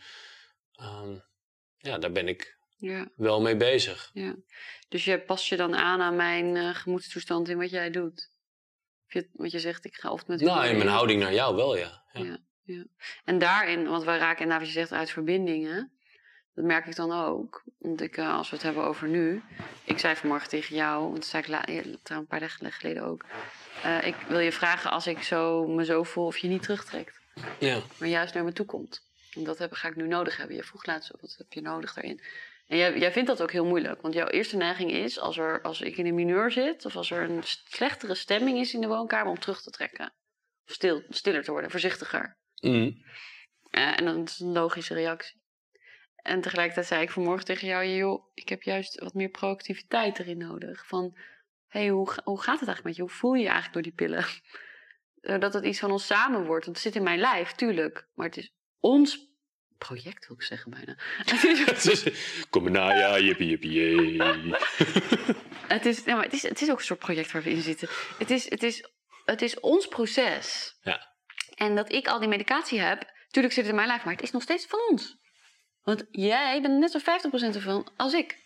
[0.72, 1.18] Ehm,
[1.78, 4.10] ja, daar ben ik Ja, wel mee bezig.
[4.14, 4.36] ja.
[4.90, 8.30] Dus je past je dan aan aan mijn eh, gemoedstoestand in wat jij doet?
[9.08, 10.94] Of je, want je zegt, ik ga of met Nou, in mijn in.
[10.94, 12.04] houding naar jou wel, ja.
[12.14, 12.24] ja.
[12.24, 12.38] Ja.
[12.68, 12.84] Ja.
[13.24, 15.92] En daarin, want wij raken inderdaad, wat je zegt, uit verbindingen.
[16.54, 17.64] Dat merk ik dan ook.
[17.78, 19.42] Want ik, eh, als we het hebben over nu.
[19.84, 23.04] Ik zei vanmorgen tegen jou, want dat zei ik la, trouwens een paar dagen geleden
[23.04, 23.26] ook.
[23.84, 27.20] eh, ik wil je vragen als ik zo, me zo voel of je niet terugtrekt.
[27.60, 27.80] ja.
[28.00, 29.06] Maar juist naar me toe komt.
[29.34, 30.56] En dat heb, ga ik nu nodig hebben.
[30.56, 32.22] Je vroeg laatst, wat heb je nodig daarin?
[32.68, 34.02] En jij, jij vindt dat ook heel moeilijk.
[34.02, 36.86] Want jouw eerste neiging is, als, er, als ik in een mineur zit...
[36.86, 39.32] of als er een slechtere stemming is in de woonkamer...
[39.32, 40.14] om terug te trekken.
[40.68, 42.38] Of stil, stiller te worden, voorzichtiger.
[43.70, 45.42] Eh, en dan is een logische reactie.
[46.16, 50.38] En tegelijkertijd zei ik vanmorgen tegen jou, joh, ik heb juist wat meer proactiviteit erin
[50.38, 50.88] nodig.
[50.88, 51.18] Van,
[51.68, 53.02] hé, hey, hoe, hoe gaat het eigenlijk met je?
[53.02, 54.26] Hoe voel je je eigenlijk door die pillen?
[55.22, 56.66] Eh, Dat het iets van ons samen wordt.
[56.66, 58.08] Want het zit in mijn lijf, tuurlijk.
[58.14, 59.28] Maar het is ons
[59.78, 60.98] project, wil ik zeggen bijna.
[62.50, 64.22] Kom maar na, ja, jippie, jippie, jee.
[65.68, 67.62] het is, ja, maar het is, het is ook een soort project waar we in
[67.62, 67.88] zitten.
[68.18, 68.90] Het is, het is,
[69.26, 70.78] het is ons proces.
[70.82, 71.17] Ja.
[71.58, 74.24] En dat ik al die medicatie heb, tuurlijk zit het in mijn lijf, maar het
[74.24, 75.18] is nog steeds van ons.
[75.84, 78.46] Want jij bent net zo 50% ervan als ik.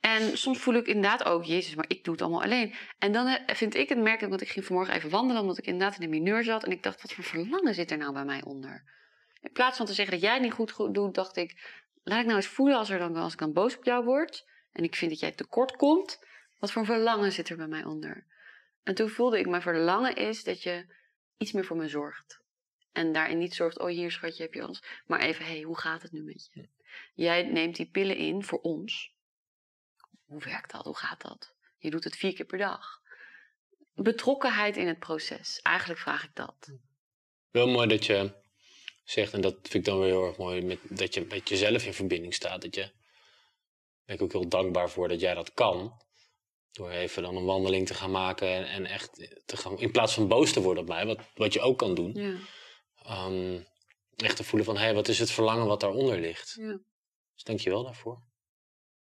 [0.00, 2.74] En soms voel ik inderdaad ook, Jezus, maar ik doe het allemaal alleen.
[2.98, 5.66] En dan eh, vind ik het merkelijk, want ik ging vanmorgen even wandelen, omdat ik
[5.66, 6.64] inderdaad in een mineur zat.
[6.64, 8.84] En ik dacht, wat voor verlangen zit er nou bij mij onder?
[9.40, 12.20] In plaats van te zeggen dat jij het niet goed, goed doet, dacht ik, laat
[12.20, 14.46] ik nou eens voelen als, er dan, als ik dan boos op jou word.
[14.72, 16.24] En ik vind dat jij tekort komt.
[16.58, 18.26] Wat voor verlangen zit er bij mij onder?
[18.82, 20.96] En toen voelde ik, mijn verlangen is dat je
[21.38, 22.40] iets meer voor me zorgt.
[22.92, 24.82] En daarin niet zorgt, oh hier schatje, heb je alles.
[25.06, 26.68] Maar even, hé, hey, hoe gaat het nu met je?
[27.14, 29.12] Jij neemt die pillen in voor ons.
[30.24, 30.84] Hoe werkt dat?
[30.84, 31.54] Hoe gaat dat?
[31.78, 33.02] Je doet het vier keer per dag.
[33.94, 35.60] Betrokkenheid in het proces.
[35.62, 36.72] Eigenlijk vraag ik dat.
[37.50, 38.32] Wel mooi dat je
[39.04, 41.84] zegt, en dat vind ik dan weer heel erg mooi, met, dat je met jezelf
[41.84, 42.62] in verbinding staat.
[42.62, 42.90] Dat je,
[44.04, 46.02] ben ik ook heel dankbaar voor dat jij dat kan.
[46.72, 50.14] Door even dan een wandeling te gaan maken en, en echt te gaan, in plaats
[50.14, 52.12] van boos te worden op mij, wat, wat je ook kan doen.
[52.14, 52.36] Ja,
[53.02, 53.60] ehm,
[54.16, 56.54] echt te voelen van, hé, wat is het verlangen wat daaronder ligt?
[56.60, 56.80] ja.
[57.34, 58.22] Dus dank je wel daarvoor.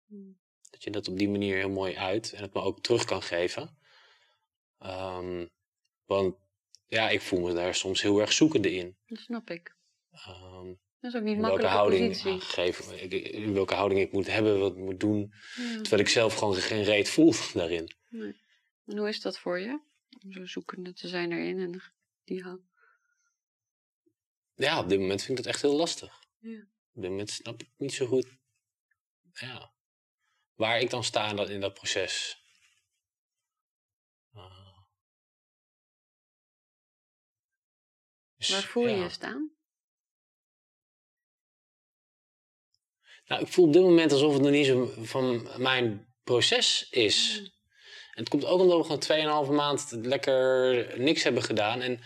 [0.08, 0.39] Hmm.
[0.69, 3.21] Dat je dat op die manier heel mooi uit en het me ook terug kan
[3.21, 3.78] geven.
[4.80, 5.47] Ehm,
[6.06, 6.36] want
[6.88, 8.97] ja, ik voel me daar soms heel erg zoekende in.
[9.06, 9.76] Dat snap ik.
[10.12, 12.15] Ehm, Dat is ook niet welke houding
[13.01, 15.33] ik- in welke houding ik moet hebben, wat ik moet doen.
[15.55, 15.81] Ja.
[15.81, 17.95] Terwijl ik zelf gewoon geen reet voel daarin.
[18.09, 18.41] Nee.
[18.85, 19.81] En hoe is dat voor je?
[20.23, 21.81] Om zo zoekende te zijn erin en
[22.23, 22.59] die hou.
[24.53, 26.19] Ja, op dit moment vind ik dat echt heel lastig.
[26.39, 26.59] Ja.
[26.93, 28.27] Op dit moment snap ik niet zo goed
[29.33, 29.73] ja,
[30.53, 32.41] waar ik dan sta in dat, in dat proces.
[34.33, 34.77] Ah.
[38.35, 39.51] Dus, Waar voel je je staan?
[43.33, 47.37] Nou, ik voel op dit moment alsof het nog niet zo van mijn proces is.
[47.39, 47.45] Mm.
[48.13, 51.81] En het komt ook omdat we gewoon 2,5 maand lekker niks hebben gedaan.
[51.81, 51.99] En,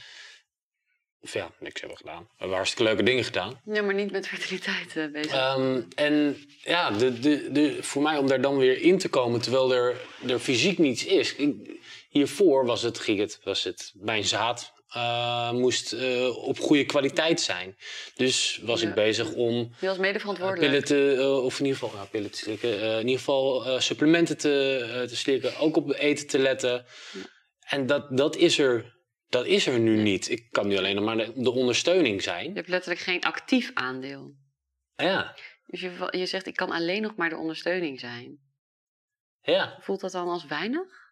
[1.20, 2.22] of ja, niks hebben gedaan.
[2.22, 3.62] We hebben hartstikke leuke dingen gedaan.
[3.66, 5.32] Ja, maar niet met fertiliteit eh, bezig.
[5.32, 9.42] Ehm, en ja, de, de, de, voor mij om daar dan weer in te komen
[9.42, 9.96] terwijl er,
[10.28, 11.36] er fysiek niets is.
[11.36, 16.86] Ik- hiervoor was het, ging het, was het mijn zaad eh, moest eh, op goede
[16.86, 17.76] kwaliteit zijn.
[18.16, 18.88] Dus was Ja.
[18.88, 20.84] ik bezig om je was mede uh, verantwoordelijk.
[20.86, 20.86] pillen
[21.18, 25.16] te, of in ieder geval, nou, pillen te slikken, in ieder geval supplementen te, te
[25.16, 26.86] slikken, ook op eten te letten.
[27.12, 27.20] Ja.
[27.60, 28.98] En dat, dat, is er,
[29.30, 30.30] dat is er nu niet.
[30.30, 32.48] Ik kan nu alleen nog maar de, de ondersteuning zijn.
[32.50, 34.36] Je hebt letterlijk geen actief aandeel.
[34.96, 38.40] Ja, Dus je, je zegt, ik kan alleen nog maar de ondersteuning zijn.
[39.42, 39.78] ja.
[39.82, 41.06] Voelt dat dan als weinig?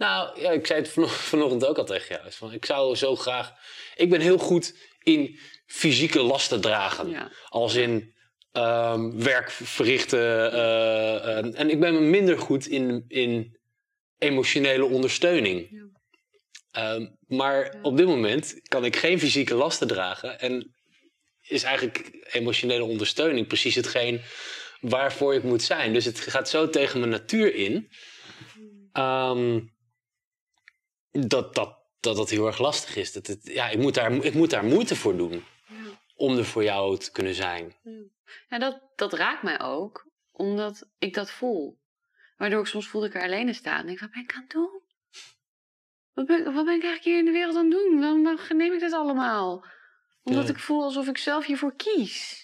[0.00, 2.32] Nou, ja, ik zei het vano- vanochtend ook al tegen jou.
[2.32, 3.52] Van, ik zou zo graag...
[3.94, 7.08] Ik ben heel goed in fysieke lasten dragen.
[7.08, 7.30] Ja.
[7.48, 8.14] Als in
[8.52, 10.52] ehm, werk verrichten.
[10.52, 13.58] eh, en ik ben minder goed in, in
[14.18, 15.68] emotionele ondersteuning.
[15.70, 15.88] Ja.
[16.70, 20.38] Ehm, maar op dit moment kan ik geen fysieke lasten dragen.
[20.40, 20.74] En
[21.48, 24.20] is eigenlijk emotionele ondersteuning precies hetgeen
[24.80, 25.92] waarvoor ik moet zijn.
[25.92, 27.88] Dus het gaat zo tegen mijn natuur in.
[28.92, 29.60] ehm,
[31.10, 33.12] dat, dat, dat dat heel erg lastig is.
[33.12, 35.74] Dat het, ja, ik, moet daar, ik moet daar moeite voor doen Ja.
[36.16, 37.76] om er voor jou te kunnen zijn.
[38.48, 41.78] Ja, dat, dat raakt mij ook, omdat ik dat voel.
[42.36, 43.80] Waardoor ik soms voelde ik er alleen in staan.
[43.80, 44.80] En denk, wat ben ik aan het doen?
[46.12, 48.00] Wat ben, wat ben ik eigenlijk hier in de wereld aan het doen?
[48.00, 49.64] Waarom neem ik dit allemaal?
[50.22, 50.50] Omdat Ja.
[50.52, 52.39] ik voel alsof ik zelf hiervoor kies.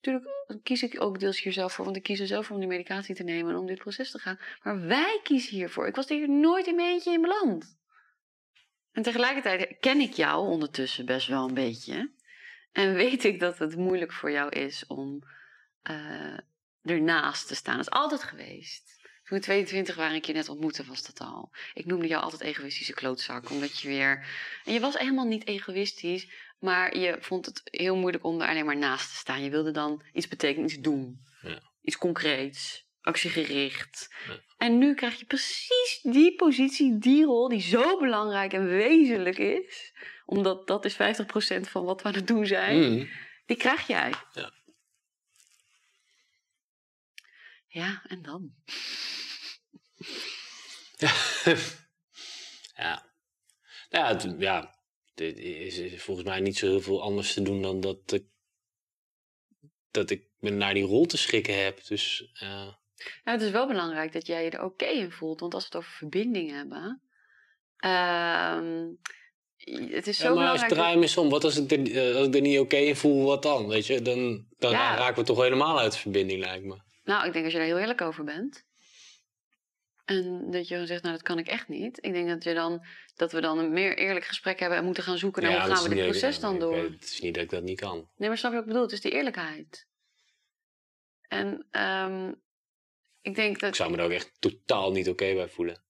[0.00, 2.60] Natuurlijk kies ik ook deels hier zelf voor, want ik kies er zelf voor om
[2.60, 4.38] die medicatie te nemen en om dit proces te gaan.
[4.62, 5.86] Maar wij kiezen hiervoor.
[5.86, 7.76] Ik was er hier nooit in mijn eentje in beland.
[8.92, 12.12] En tegelijkertijd ken ik jou ondertussen best wel een beetje.
[12.72, 15.22] En weet ik dat het moeilijk voor jou is om
[15.82, 16.38] eh,
[16.82, 17.76] ernaast te staan.
[17.76, 18.96] Dat is altijd geweest.
[19.28, 21.50] Toen we 22 waren, ik je net ontmoette, was dat al.
[21.74, 24.26] Ik noemde jou altijd egoïstische klootzak, omdat je weer...
[24.64, 28.66] En je was helemaal niet egoïstisch, maar je vond het heel moeilijk om er alleen
[28.66, 29.42] maar naast te staan.
[29.42, 31.20] Je wilde dan iets betekenen, iets doen.
[31.42, 31.62] Ja.
[31.82, 34.14] Iets concreets, actiegericht.
[34.26, 34.40] Ja.
[34.56, 39.92] En nu krijg je precies die positie, die rol, die zo belangrijk en wezenlijk is.
[40.24, 40.96] Omdat dat is 50%
[41.60, 42.92] van wat we aan het doen zijn.
[42.92, 43.08] Mm.
[43.46, 44.12] Die krijg jij.
[44.32, 44.52] Ja.
[47.66, 48.54] Ja, en dan?
[52.76, 53.06] ja.
[53.88, 54.77] Ja, het, ja,
[55.18, 58.24] dit is, is volgens mij niet zo heel veel anders te doen dan dat ik,
[59.90, 61.86] dat ik me naar die rol te schikken heb.
[61.86, 62.72] Dus Nou,
[63.24, 65.40] het is wel belangrijk dat jij je er oké in voelt.
[65.40, 67.02] Want als we het over verbinding hebben.
[67.76, 68.86] ehm,
[69.90, 70.68] het is zo ja, maar als belangrijk.
[70.72, 71.28] draai hem eens om.
[71.28, 73.68] Wat als ik er, eh, als ik er niet oké in voel, wat dan?
[73.68, 74.96] Weet je, dan, dan Ja.
[74.96, 76.76] raken we toch helemaal uit de verbinding, lijkt me.
[77.04, 78.66] Nou, ik denk als je daar heel eerlijk over bent.
[80.08, 81.98] En dat je dan zegt, nou dat kan ik echt niet.
[82.00, 82.84] Ik denk dat, je dan,
[83.16, 85.74] dat we dan een meer eerlijk gesprek hebben en moeten gaan zoeken naar Ja, hoe
[85.74, 86.76] gaan we dit proces dan door.
[86.76, 88.08] Het is niet dat ik dat niet kan.
[88.16, 88.86] Nee, maar snap je wat ik bedoel?
[88.86, 89.86] Het is die eerlijkheid.
[91.28, 92.32] En ehm,
[93.22, 93.68] ik denk dat...
[93.68, 95.82] Ik zou me er ook echt totaal niet oké bij voelen.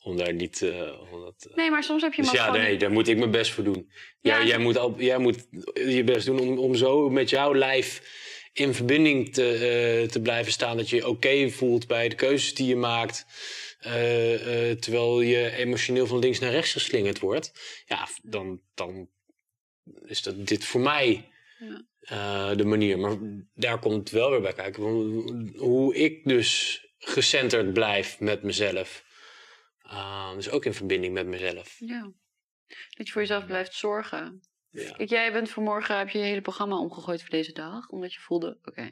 [0.00, 0.62] Om daar niet...
[0.62, 3.18] eh, om dat, eh, Nee, maar soms heb je Dus ja, nee, daar moet ik
[3.18, 3.90] mijn best voor doen.
[4.20, 7.54] Ja, Ja, jij, moet al, jij moet je best doen om, om zo met jouw
[7.54, 8.22] lijf
[8.54, 10.76] in verbinding te, eh, te blijven staan.
[10.76, 13.26] Dat je je oké voelt bij de keuzes die je maakt.
[13.78, 17.52] eh, eh, terwijl je emotioneel van links naar rechts geslingerd wordt.
[17.86, 19.08] Ja, dan, dan
[20.04, 22.54] is dat dit voor mij Ja.
[22.54, 22.98] de manier.
[22.98, 23.16] Maar
[23.54, 24.82] daar komt het wel weer bij kijken.
[25.56, 29.04] Hoe ik dus gecenterd blijf met mezelf.
[30.34, 31.76] Dus ook in verbinding met mezelf.
[31.78, 32.12] Ja.
[32.96, 34.40] Dat je voor jezelf blijft zorgen.
[34.74, 34.92] Ja.
[34.92, 37.88] Kijk, jij bent vanmorgen, heb je je hele programma omgegooid voor deze dag.
[37.88, 38.90] Omdat je voelde, oké,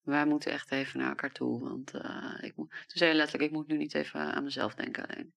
[0.00, 1.60] wij moeten echt even naar elkaar toe.
[1.60, 4.74] Want eh, ik moet, toen zei je letterlijk, ik moet nu niet even aan mezelf
[4.74, 5.34] denken alleen.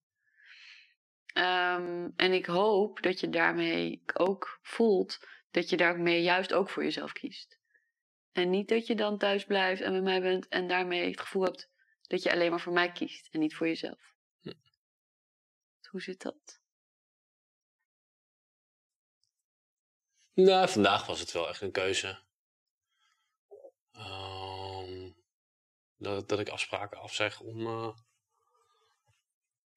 [1.26, 5.20] Ehm, en ik hoop dat je daarmee ook voelt
[5.52, 7.60] dat je daarmee juist ook voor jezelf kiest.
[8.32, 11.44] En niet dat je dan thuis blijft en bij mij bent en daarmee het gevoel
[11.44, 11.70] hebt
[12.02, 14.14] dat je alleen maar voor mij kiest en niet voor jezelf.
[14.42, 14.54] Hm.
[15.90, 16.59] Hoe zit dat?
[20.44, 22.20] Nou, vandaag was het wel echt een keuze.
[23.92, 25.12] Ehm,
[25.98, 27.68] dat, dat ik afspraken afzeg om.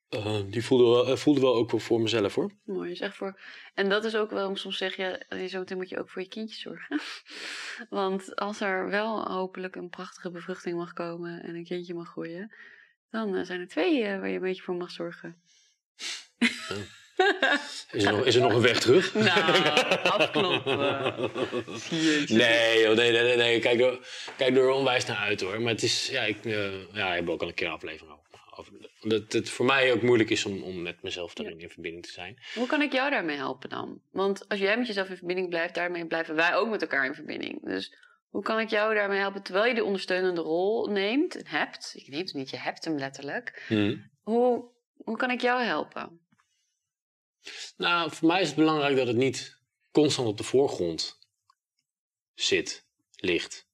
[0.08, 2.50] eh, die voelde wel, eh, voelde wel ook wel voor mezelf hoor.
[2.64, 3.40] Mooi, is echt voor.
[3.74, 6.60] En dat is ook waarom soms zeg je, zometeen moet je ook voor je kindje
[6.60, 7.00] zorgen.
[7.98, 12.54] Want als er wel hopelijk een prachtige bevruchting mag komen en een kindje mag groeien,
[13.10, 15.42] dan zijn er twee waar je een beetje voor mag zorgen.
[17.92, 19.14] Is er nog, is er nog een weg terug?
[19.14, 19.40] Nou,
[20.02, 21.30] afkloppen.
[22.28, 23.58] Nee, joh, nee, nee, nee, nee.
[23.58, 23.98] Kijk, er,
[24.36, 25.60] kijk er onwijs naar uit hoor.
[25.60, 28.16] Maar het is, ja, ik eh, ja, ik heb ook al een keer een aflevering
[28.56, 28.72] over.
[29.00, 32.12] dat het voor mij ook moeilijk is om, om met mezelf daarin in verbinding te
[32.12, 32.38] zijn.
[32.54, 34.00] Hoe kan ik jou daarmee helpen dan?
[34.10, 37.14] Want als jij met jezelf in verbinding blijft, daarmee blijven wij ook met elkaar in
[37.14, 37.64] verbinding.
[37.64, 37.94] Dus
[38.28, 41.92] hoe kan ik jou daarmee helpen terwijl je die ondersteunende rol neemt en hebt?
[41.96, 43.64] Je neemt hem niet, je hebt hem letterlijk.
[44.22, 44.64] Hoe,
[44.96, 46.20] hoe kan ik jou helpen?
[47.76, 49.58] Nou, voor mij is het belangrijk dat het niet
[49.90, 51.18] constant op de voorgrond
[52.34, 53.66] zit, ligt.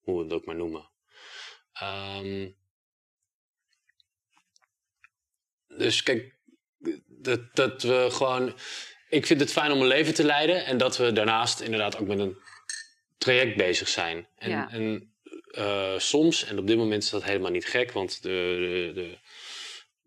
[0.00, 0.88] Hoe we het ook maar noemen.
[1.72, 2.48] Ehm,
[5.68, 6.34] dus kijk,
[7.06, 8.54] dat, dat we gewoon.
[9.08, 12.06] Ik vind het fijn om een leven te leiden en dat we daarnaast inderdaad ook
[12.06, 12.38] met een
[13.18, 14.28] traject bezig zijn.
[14.36, 14.70] En, Ja.
[14.70, 15.14] en
[15.50, 19.18] eh, soms, en op dit moment is dat helemaal niet gek, want de, de, de,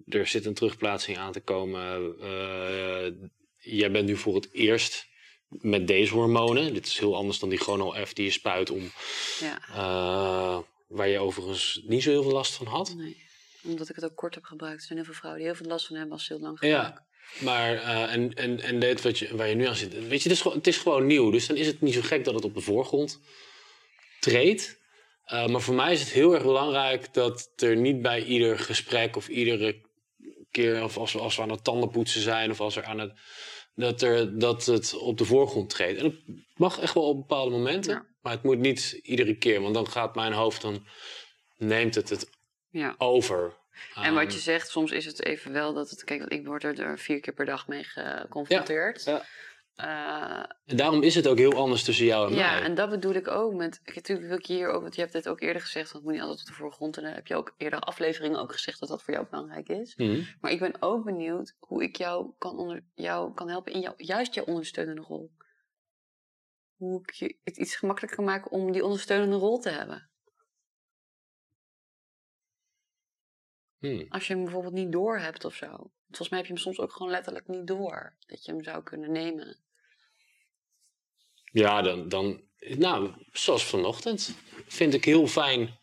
[0.10, 2.16] er zit een terugplaatsing aan te komen.
[2.22, 3.12] Eh,
[3.60, 5.08] jij bent nu voor het eerst
[5.48, 6.74] met deze hormonen.
[6.74, 8.92] Dit is heel anders dan die Chrono F die je spuit om.
[9.40, 12.94] Ja, eh, waar je overigens niet zo heel veel last van had.
[12.98, 13.28] nee.
[13.64, 14.80] Omdat ik het ook kort heb gebruikt.
[14.80, 16.58] Er zijn heel veel vrouwen die heel veel last van hebben als ze heel lang
[16.62, 16.68] Ja.
[16.68, 17.06] gebruiken.
[17.40, 20.30] Maar, eh, en, en, en dit wat je, waar je nu aan zit, weet je,
[20.30, 21.30] het is, gewoon, het is gewoon nieuw.
[21.32, 23.20] Dus dan is het niet zo gek dat het op de voorgrond
[24.20, 24.78] treedt.
[25.26, 29.28] Maar voor mij is het heel erg belangrijk dat er niet bij ieder gesprek of
[29.28, 29.82] iedere
[30.52, 33.14] keer, of als we, als we aan het tandenpoetsen zijn of als er aan het,
[33.76, 36.00] dat, er, dat het op de voorgrond treedt.
[36.00, 36.16] En het
[36.56, 38.06] mag echt wel op bepaalde momenten, Ja.
[38.22, 40.88] maar het moet niet iedere keer, want dan gaat mijn hoofd, dan
[41.58, 42.30] neemt het het
[42.70, 42.96] Ja.
[42.98, 43.58] over.
[43.96, 46.04] En wat je zegt, soms is het even wel dat het...
[46.04, 49.04] Kijk, want ik word er vier keer per dag mee geconfronteerd.
[49.04, 49.26] Ja,
[49.80, 52.62] Eh, En daarom is het ook heel anders tussen jou en ja, mij.
[52.62, 53.82] en dat bedoel ik ook met...
[53.96, 54.82] Natuurlijk wil ik hier ook...
[54.82, 56.98] Want je hebt dit ook eerder gezegd, want het moet niet altijd op de voorgrond.
[56.98, 59.96] En dan heb je ook eerder afleveringen ook gezegd dat dat voor jou belangrijk is.
[59.96, 60.22] Mhm.
[60.42, 63.94] Maar ik ben ook benieuwd hoe ik jou kan, onder, jou kan helpen in jou,
[63.98, 65.32] juist jouw ondersteunende rol.
[66.76, 70.10] Hoe ik je het iets gemakkelijker kan maken om die ondersteunende rol te hebben.
[73.78, 74.06] Hmm.
[74.10, 75.92] Als je hem bijvoorbeeld niet door hebt of zo.
[76.08, 78.16] Volgens mij heb je hem soms ook gewoon letterlijk niet door.
[78.28, 79.58] Dat je hem zou kunnen nemen.
[81.52, 84.36] Ja, dan, dan, nou, zoals vanochtend,
[84.68, 85.80] vind ik heel fijn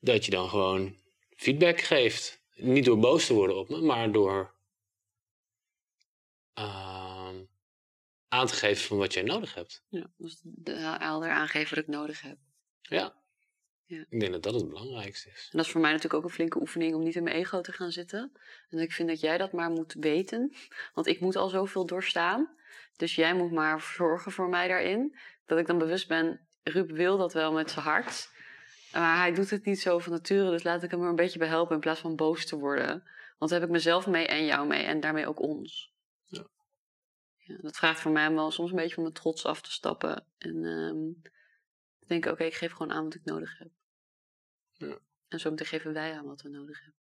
[0.00, 0.96] dat je dan gewoon
[1.36, 2.44] feedback geeft.
[2.54, 4.54] Niet door boos te worden op me, maar door
[6.52, 7.44] ehm,
[8.28, 9.84] aan te geven van wat jij nodig hebt.
[9.88, 12.38] Ja, dus de helder aangeven wat ik nodig heb.
[12.80, 13.24] Ja.
[13.86, 14.04] Ja.
[14.08, 15.48] Ik denk dat dat het belangrijkste is.
[15.50, 17.60] En dat is voor mij natuurlijk ook een flinke oefening om niet in mijn ego
[17.60, 18.32] te gaan zitten.
[18.68, 20.54] En ik vind dat jij dat maar moet weten.
[20.94, 22.54] Want ik moet al zoveel doorstaan.
[22.96, 25.18] Dus jij moet maar zorgen voor mij daarin.
[25.46, 28.30] Dat ik dan bewust ben, Ruud wil dat wel met zijn hart.
[28.92, 30.50] Maar hij doet het niet zo van nature.
[30.50, 33.02] Dus laat ik hem er een beetje bij helpen in plaats van boos te worden.
[33.38, 34.82] Want dan heb ik mezelf mee en jou mee.
[34.82, 35.92] En daarmee ook ons.
[36.24, 36.46] Ja.
[37.36, 39.72] Ja, dat vraagt voor mij om wel soms een beetje van mijn trots af te
[39.72, 40.24] stappen.
[40.38, 41.34] En ehm
[42.06, 43.68] te denken, oké, ik geef gewoon aan wat ik nodig heb.
[45.38, 45.50] Ja.
[45.50, 47.00] En zo geven wij aan wat we nodig hebben.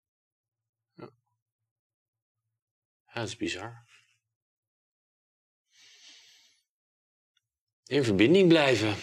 [3.07, 3.85] Ja, dat is bizar.
[7.83, 8.95] In verbinding blijven.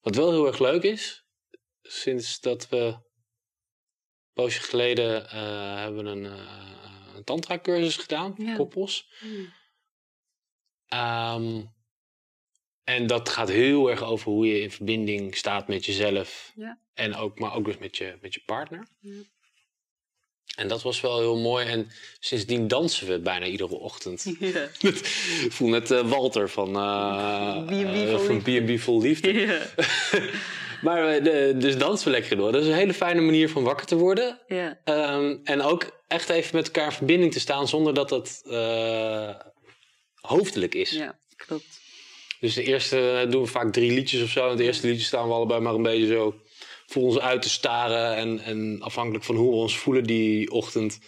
[0.00, 1.24] Wat wel heel erg leuk is,
[1.82, 3.02] sinds dat we een
[4.32, 6.72] poosje geleden eh, hebben een, eh
[7.14, 8.56] een tantra-cursus gedaan, voor Ja.
[8.56, 9.12] koppels.
[10.86, 11.64] Ehm,
[12.84, 16.52] en dat gaat heel erg over hoe je in verbinding staat met jezelf.
[16.54, 16.78] Ja.
[16.94, 18.86] En ook, maar ook dus met je, met je partner.
[19.00, 19.22] Ja.
[20.56, 21.66] En dat was wel heel mooi.
[21.66, 24.34] En sindsdien dansen we bijna iedere ochtend.
[24.38, 24.68] Ja.
[25.44, 26.72] Ik voel net eh, Walter van,
[27.66, 28.74] B&B vol van liefde.
[28.74, 29.32] B&B Vol Liefde.
[29.32, 29.60] Ja.
[30.86, 32.52] maar de, dus dansen we lekker door.
[32.52, 34.40] Dat is een hele fijne manier van wakker te worden.
[34.46, 34.80] ja.
[34.84, 39.34] Ehm, en ook echt even met elkaar in verbinding te staan zonder dat eh,
[40.14, 40.90] hoofdelijk is.
[40.90, 41.82] ja, klopt.
[42.44, 44.44] Dus de eerste eh, doen we vaak drie liedjes of zo.
[44.44, 46.34] En het eerste liedje staan we allebei maar een beetje zo
[46.86, 48.16] voor ons uit te staren.
[48.16, 50.98] En, en afhankelijk van hoe we ons voelen die ochtend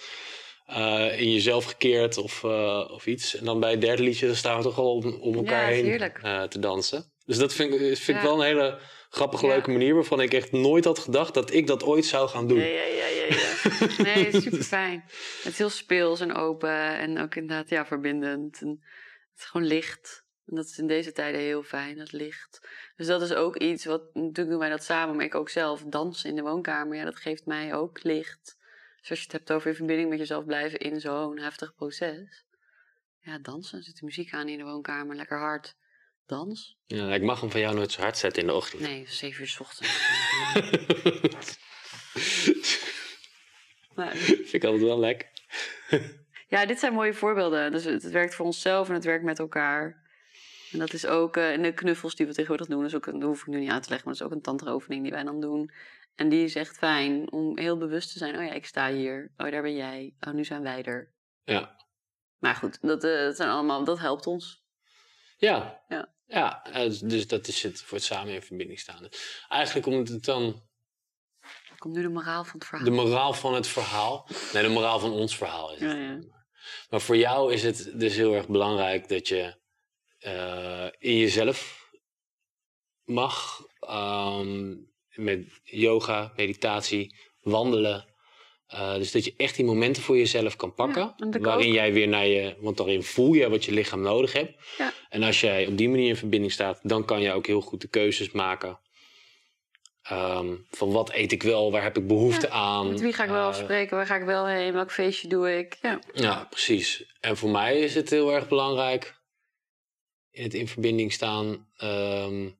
[0.66, 3.37] eh, in jezelf gekeerd of, eh, of iets.
[3.37, 5.99] En dan bij het derde liedje dan staan we toch al om, om elkaar Ja,
[5.99, 7.12] heen te dansen.
[7.27, 8.79] Dus dat vind ik, vind ik wel een hele
[9.11, 9.53] grappige, Ja.
[9.53, 9.94] leuke manier.
[9.94, 12.59] Waarvan ik echt nooit had gedacht dat ik dat ooit zou gaan doen.
[12.59, 14.03] Ja, ja, ja, ja, ja.
[14.03, 15.05] Nee, super fijn.
[15.42, 18.61] Het is heel speels en open en ook inderdaad ja, verbindend.
[18.61, 18.68] En
[19.33, 20.25] het is gewoon licht.
[20.46, 22.68] En dat is in deze tijden heel fijn, dat licht.
[22.96, 25.82] Dus dat is ook iets wat, natuurlijk doen wij dat samen, maar ik ook zelf.
[25.82, 28.56] Dansen in de woonkamer, ja, dat geeft mij ook licht.
[29.00, 32.44] Dus als je het hebt over in verbinding met jezelf blijven in zo'n heftig proces.
[33.20, 33.82] Ja, dansen.
[33.82, 35.76] Zet de muziek aan in de woonkamer, lekker hard.
[36.26, 36.78] Dans?
[36.87, 38.82] Ja, ik mag hem van jou nooit zo hard zetten in de ochtend.
[38.82, 40.04] Nee, zeven uur 's ochtends.
[43.94, 45.28] Maar, vind ik altijd wel lekker.
[46.48, 47.72] Ja, dit zijn mooie voorbeelden.
[47.72, 50.06] Dus het, het werkt voor onszelf en het werkt met elkaar.
[50.72, 52.79] En dat is ook eh in de knuffels die we tegenwoordig doen.
[52.79, 54.37] Dat, is ook, dat hoef ik nu niet uit te leggen, maar dat is ook
[54.37, 55.70] een tantra-oefening die wij dan doen.
[56.14, 58.37] En die is echt fijn om heel bewust te zijn.
[58.37, 59.33] Oh ja, ik sta hier.
[59.37, 60.14] Oh, daar ben jij.
[60.20, 61.12] Oh, nu zijn wij er.
[61.44, 61.76] Ja.
[62.38, 64.64] Maar goed, dat, eh, dat, zijn allemaal, dat helpt ons.
[65.37, 65.83] Ja.
[65.88, 66.14] Ja.
[66.26, 69.09] Ja, eh, dus dat is het voor het samen in verbinding staan.
[69.48, 70.62] Eigenlijk om het dan
[71.79, 72.85] Komt nu de moraal van het verhaal.
[72.85, 74.28] de moraal van het verhaal.
[74.53, 75.91] Nee, de moraal van ons verhaal is het.
[75.91, 76.18] Ja, ja.
[76.91, 79.55] Maar voor jou is het dus heel erg belangrijk dat je
[80.27, 81.91] eh, in jezelf
[83.05, 83.64] mag.
[83.81, 84.74] ehm,
[85.14, 88.14] met yoga, meditatie, wandelen.
[88.66, 91.14] Eh, dus dat je echt die momenten voor jezelf kan pakken.
[91.16, 91.74] Ja, waarin ook.
[91.74, 92.57] jij weer naar je.
[92.61, 94.55] Want daarin voel je wat je lichaam nodig hebt.
[94.79, 94.93] Ja.
[95.09, 97.81] En als jij op die manier in verbinding staat, dan kan je ook heel goed
[97.81, 98.81] de keuzes maken.
[100.03, 102.89] Ehm, van wat eet ik wel, waar heb ik behoefte aan.
[102.89, 103.97] Met wie ga ik wel Eh, afspreken?
[103.97, 104.72] Waar ga ik wel heen?
[104.72, 105.79] Welk feestje doe ik?
[105.83, 105.99] Ja.
[106.12, 107.05] ja, precies.
[107.20, 109.16] En voor mij is het heel erg belangrijk
[110.43, 112.51] het in verbinding staan ehm,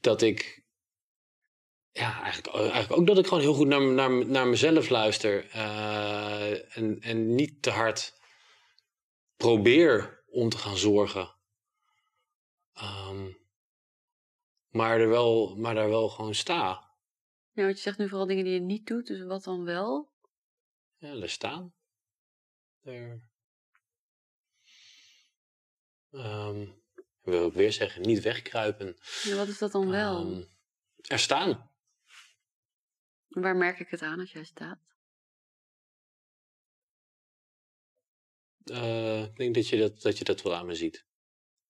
[0.00, 0.64] dat ik
[1.90, 5.48] ja, eigenlijk, eigenlijk ook dat ik gewoon heel goed naar, naar, naar mezelf luister.
[5.50, 8.20] eh, en, en niet te hard
[9.36, 11.34] probeer om te gaan zorgen.
[12.72, 13.32] Ehm,
[14.68, 16.90] maar, er wel, maar daar wel gewoon sta.
[17.52, 20.12] Ja, want je zegt nu vooral dingen die je niet doet, dus wat dan wel?
[20.96, 21.74] Ja, daar staan.
[22.82, 23.30] Er,
[26.12, 26.66] Ehm,
[27.22, 28.96] wil ik weer zeggen, niet wegkruipen.
[29.22, 30.16] Ja, wat is dat dan wel?
[30.16, 30.42] Ehm,
[31.02, 31.70] er staan.
[33.28, 34.78] Waar merk ik het aan als jij staat?
[38.64, 41.04] Eh, ik denk dat je dat, dat je dat wel aan me ziet.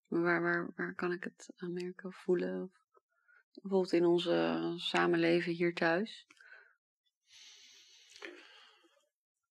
[0.07, 2.63] Waar, waar, waar kan ik het aan merken of voelen?
[2.63, 2.71] Of
[3.63, 6.27] bijvoorbeeld in onze samenleven hier thuis?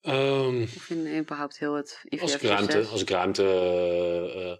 [0.01, 4.57] Ehm, Of in überhaupt heel het als, ik ruimte, als ik ruimte eh, eh,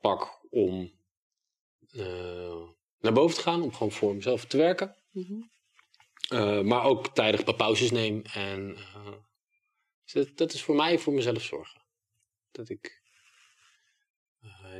[0.00, 0.92] pak om
[1.90, 2.68] eh,
[2.98, 4.96] naar boven te gaan, om gewoon voor mezelf te werken.
[5.10, 5.42] Mhm.
[6.28, 8.22] Eh, maar ook tijdig pauzes neem.
[8.22, 9.12] En eh,
[10.04, 11.82] dus dat, dat is voor mij voor mezelf zorgen.
[12.50, 13.02] Dat ik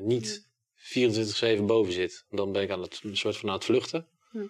[0.01, 0.49] niet
[1.61, 2.27] 24-7 boven zit.
[2.29, 4.09] Dan ben ik aan het een soort van aan het vluchten.
[4.31, 4.49] Ja.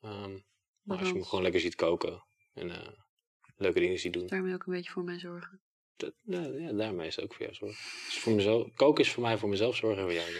[0.00, 0.38] Ehm,
[0.82, 2.96] maar als je me gewoon lekker ziet koken en
[3.56, 4.26] leuke dingen ziet doen.
[4.26, 5.60] Daarmee ook een beetje voor mij zorgen.
[5.96, 7.78] Dat, nou, ja, daarmee is het ook voor jou zorgen.
[8.06, 10.30] Dus voor mezelf, koken is voor mij voor mezelf zorgen en voor jou.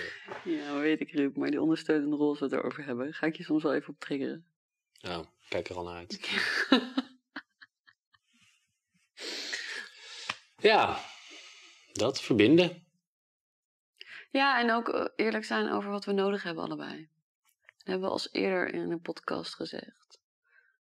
[0.45, 1.37] Ja, weet ik, Ruud.
[1.37, 4.01] Maar die ondersteunende rol we het erover hebben, ga ik je soms wel even op
[4.01, 4.47] triggeren.
[5.01, 6.21] Nou, kijk er al naar uit.
[10.59, 11.01] Ja,
[11.93, 12.87] dat verbinden.
[14.31, 17.09] Ja, en ook eh, eerlijk zijn over wat we nodig hebben allebei.
[17.77, 20.21] Dat hebben we als eerder in een podcast gezegd.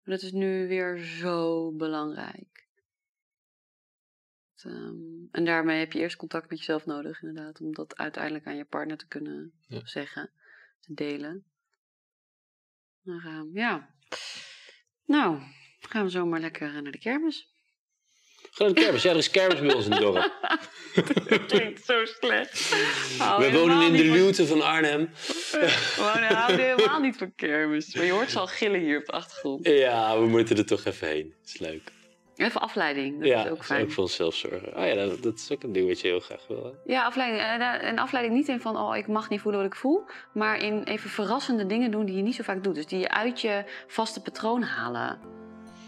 [0.04, 2.68] Maar dat is nu weer zo belangrijk.
[4.64, 4.93] Ehm,
[5.32, 7.62] en daarmee heb je eerst contact met jezelf nodig, inderdaad.
[7.62, 9.82] Om dat uiteindelijk aan je partner te kunnen Ja.
[9.84, 10.32] zeggen,
[10.80, 11.43] te delen.
[13.01, 13.89] Maar ehm, ja.
[15.05, 15.39] Nou,
[15.80, 17.47] gaan we zomaar lekker naar de kermis.
[18.51, 19.03] Ga naar de kermis.
[19.03, 20.32] Ja, er is kermis bij ons in het dorp.
[21.30, 22.70] dat klinkt zo slecht.
[23.39, 24.99] We wonen in de luwte van Arnhem.
[25.51, 27.95] We wonen- houden helemaal niet van kermis.
[27.95, 29.68] Maar je hoort ze al gillen hier op de achtergrond.
[29.68, 31.30] Ja, we moeten er toch even heen.
[31.39, 31.91] Dat is leuk.
[32.40, 33.82] Even afleiding, dat ja, is ook fijn.
[33.84, 34.78] ook voor onszelf zorgen.
[34.78, 36.64] Oh ja, dat, dat is ook een ding wat je heel graag wil.
[36.64, 36.94] hè?
[36.94, 37.42] Ja, afleiding.
[37.44, 40.06] En daar- En afleiding niet in van, oh, ik mag niet voelen wat ik voel.
[40.34, 42.76] Maar in even verrassende dingen doen die je niet zo vaak doet.
[42.76, 45.20] Dus die je uit je vaste patroon halen.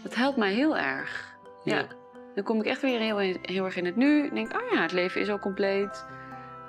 [0.02, 1.34] Dat helpt mij heel erg.
[1.64, 1.76] Ja.
[1.78, 1.86] Ja.
[2.34, 4.28] Dan kom ik echt weer heel, heel erg in het nu.
[4.28, 6.06] En denk, oh ja, het leven is al compleet.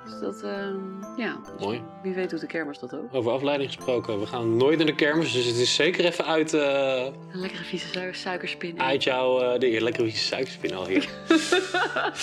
[0.06, 0.76] Dus dat, ehm,
[1.18, 1.38] ja.
[1.56, 1.82] Dus Mooi.
[2.04, 3.14] Wie weet doet de kermis dat ook.
[3.14, 4.20] Over afleiding gesproken.
[4.20, 7.64] We gaan nooit naar de kermis, dus het is zeker even uit, eh, Een lekkere
[7.64, 8.82] vieze su- suikerspin.
[8.82, 9.40] uit jouw...
[9.40, 11.10] eh de lekkere suikerspin al hier.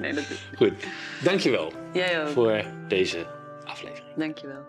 [0.00, 0.48] Nee, dat is...
[0.56, 0.72] Goed.
[1.22, 2.28] Dankjewel Jij ook.
[2.28, 3.26] voor deze
[3.64, 4.16] aflevering.
[4.16, 4.60] Dankjewel.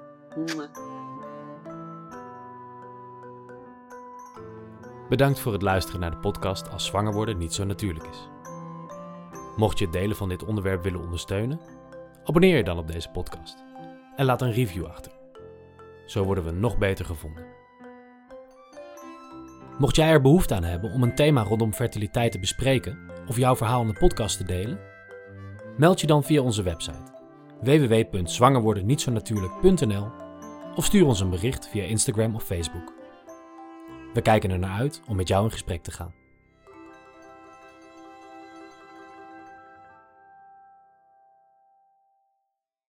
[5.09, 8.29] Bedankt voor het luisteren naar de podcast Als zwanger worden niet zo natuurlijk is.
[9.55, 11.59] Mocht je het delen van dit onderwerp willen ondersteunen,
[12.23, 13.63] abonneer je dan op deze podcast
[14.15, 15.11] en laat een review achter.
[16.05, 17.45] Zo worden we nog beter gevonden.
[19.77, 23.55] Mocht jij er behoefte aan hebben om een thema rondom fertiliteit te bespreken of jouw
[23.55, 24.79] verhaal in de podcast te delen,
[25.77, 27.11] meld je dan via onze website
[27.61, 30.07] www.zwangerwordennietzonatuurlijk.nl
[30.75, 32.93] of stuur ons een bericht via Instagram of Facebook.
[34.13, 36.22] We kijken er naar uit om met jou in gesprek te gaan.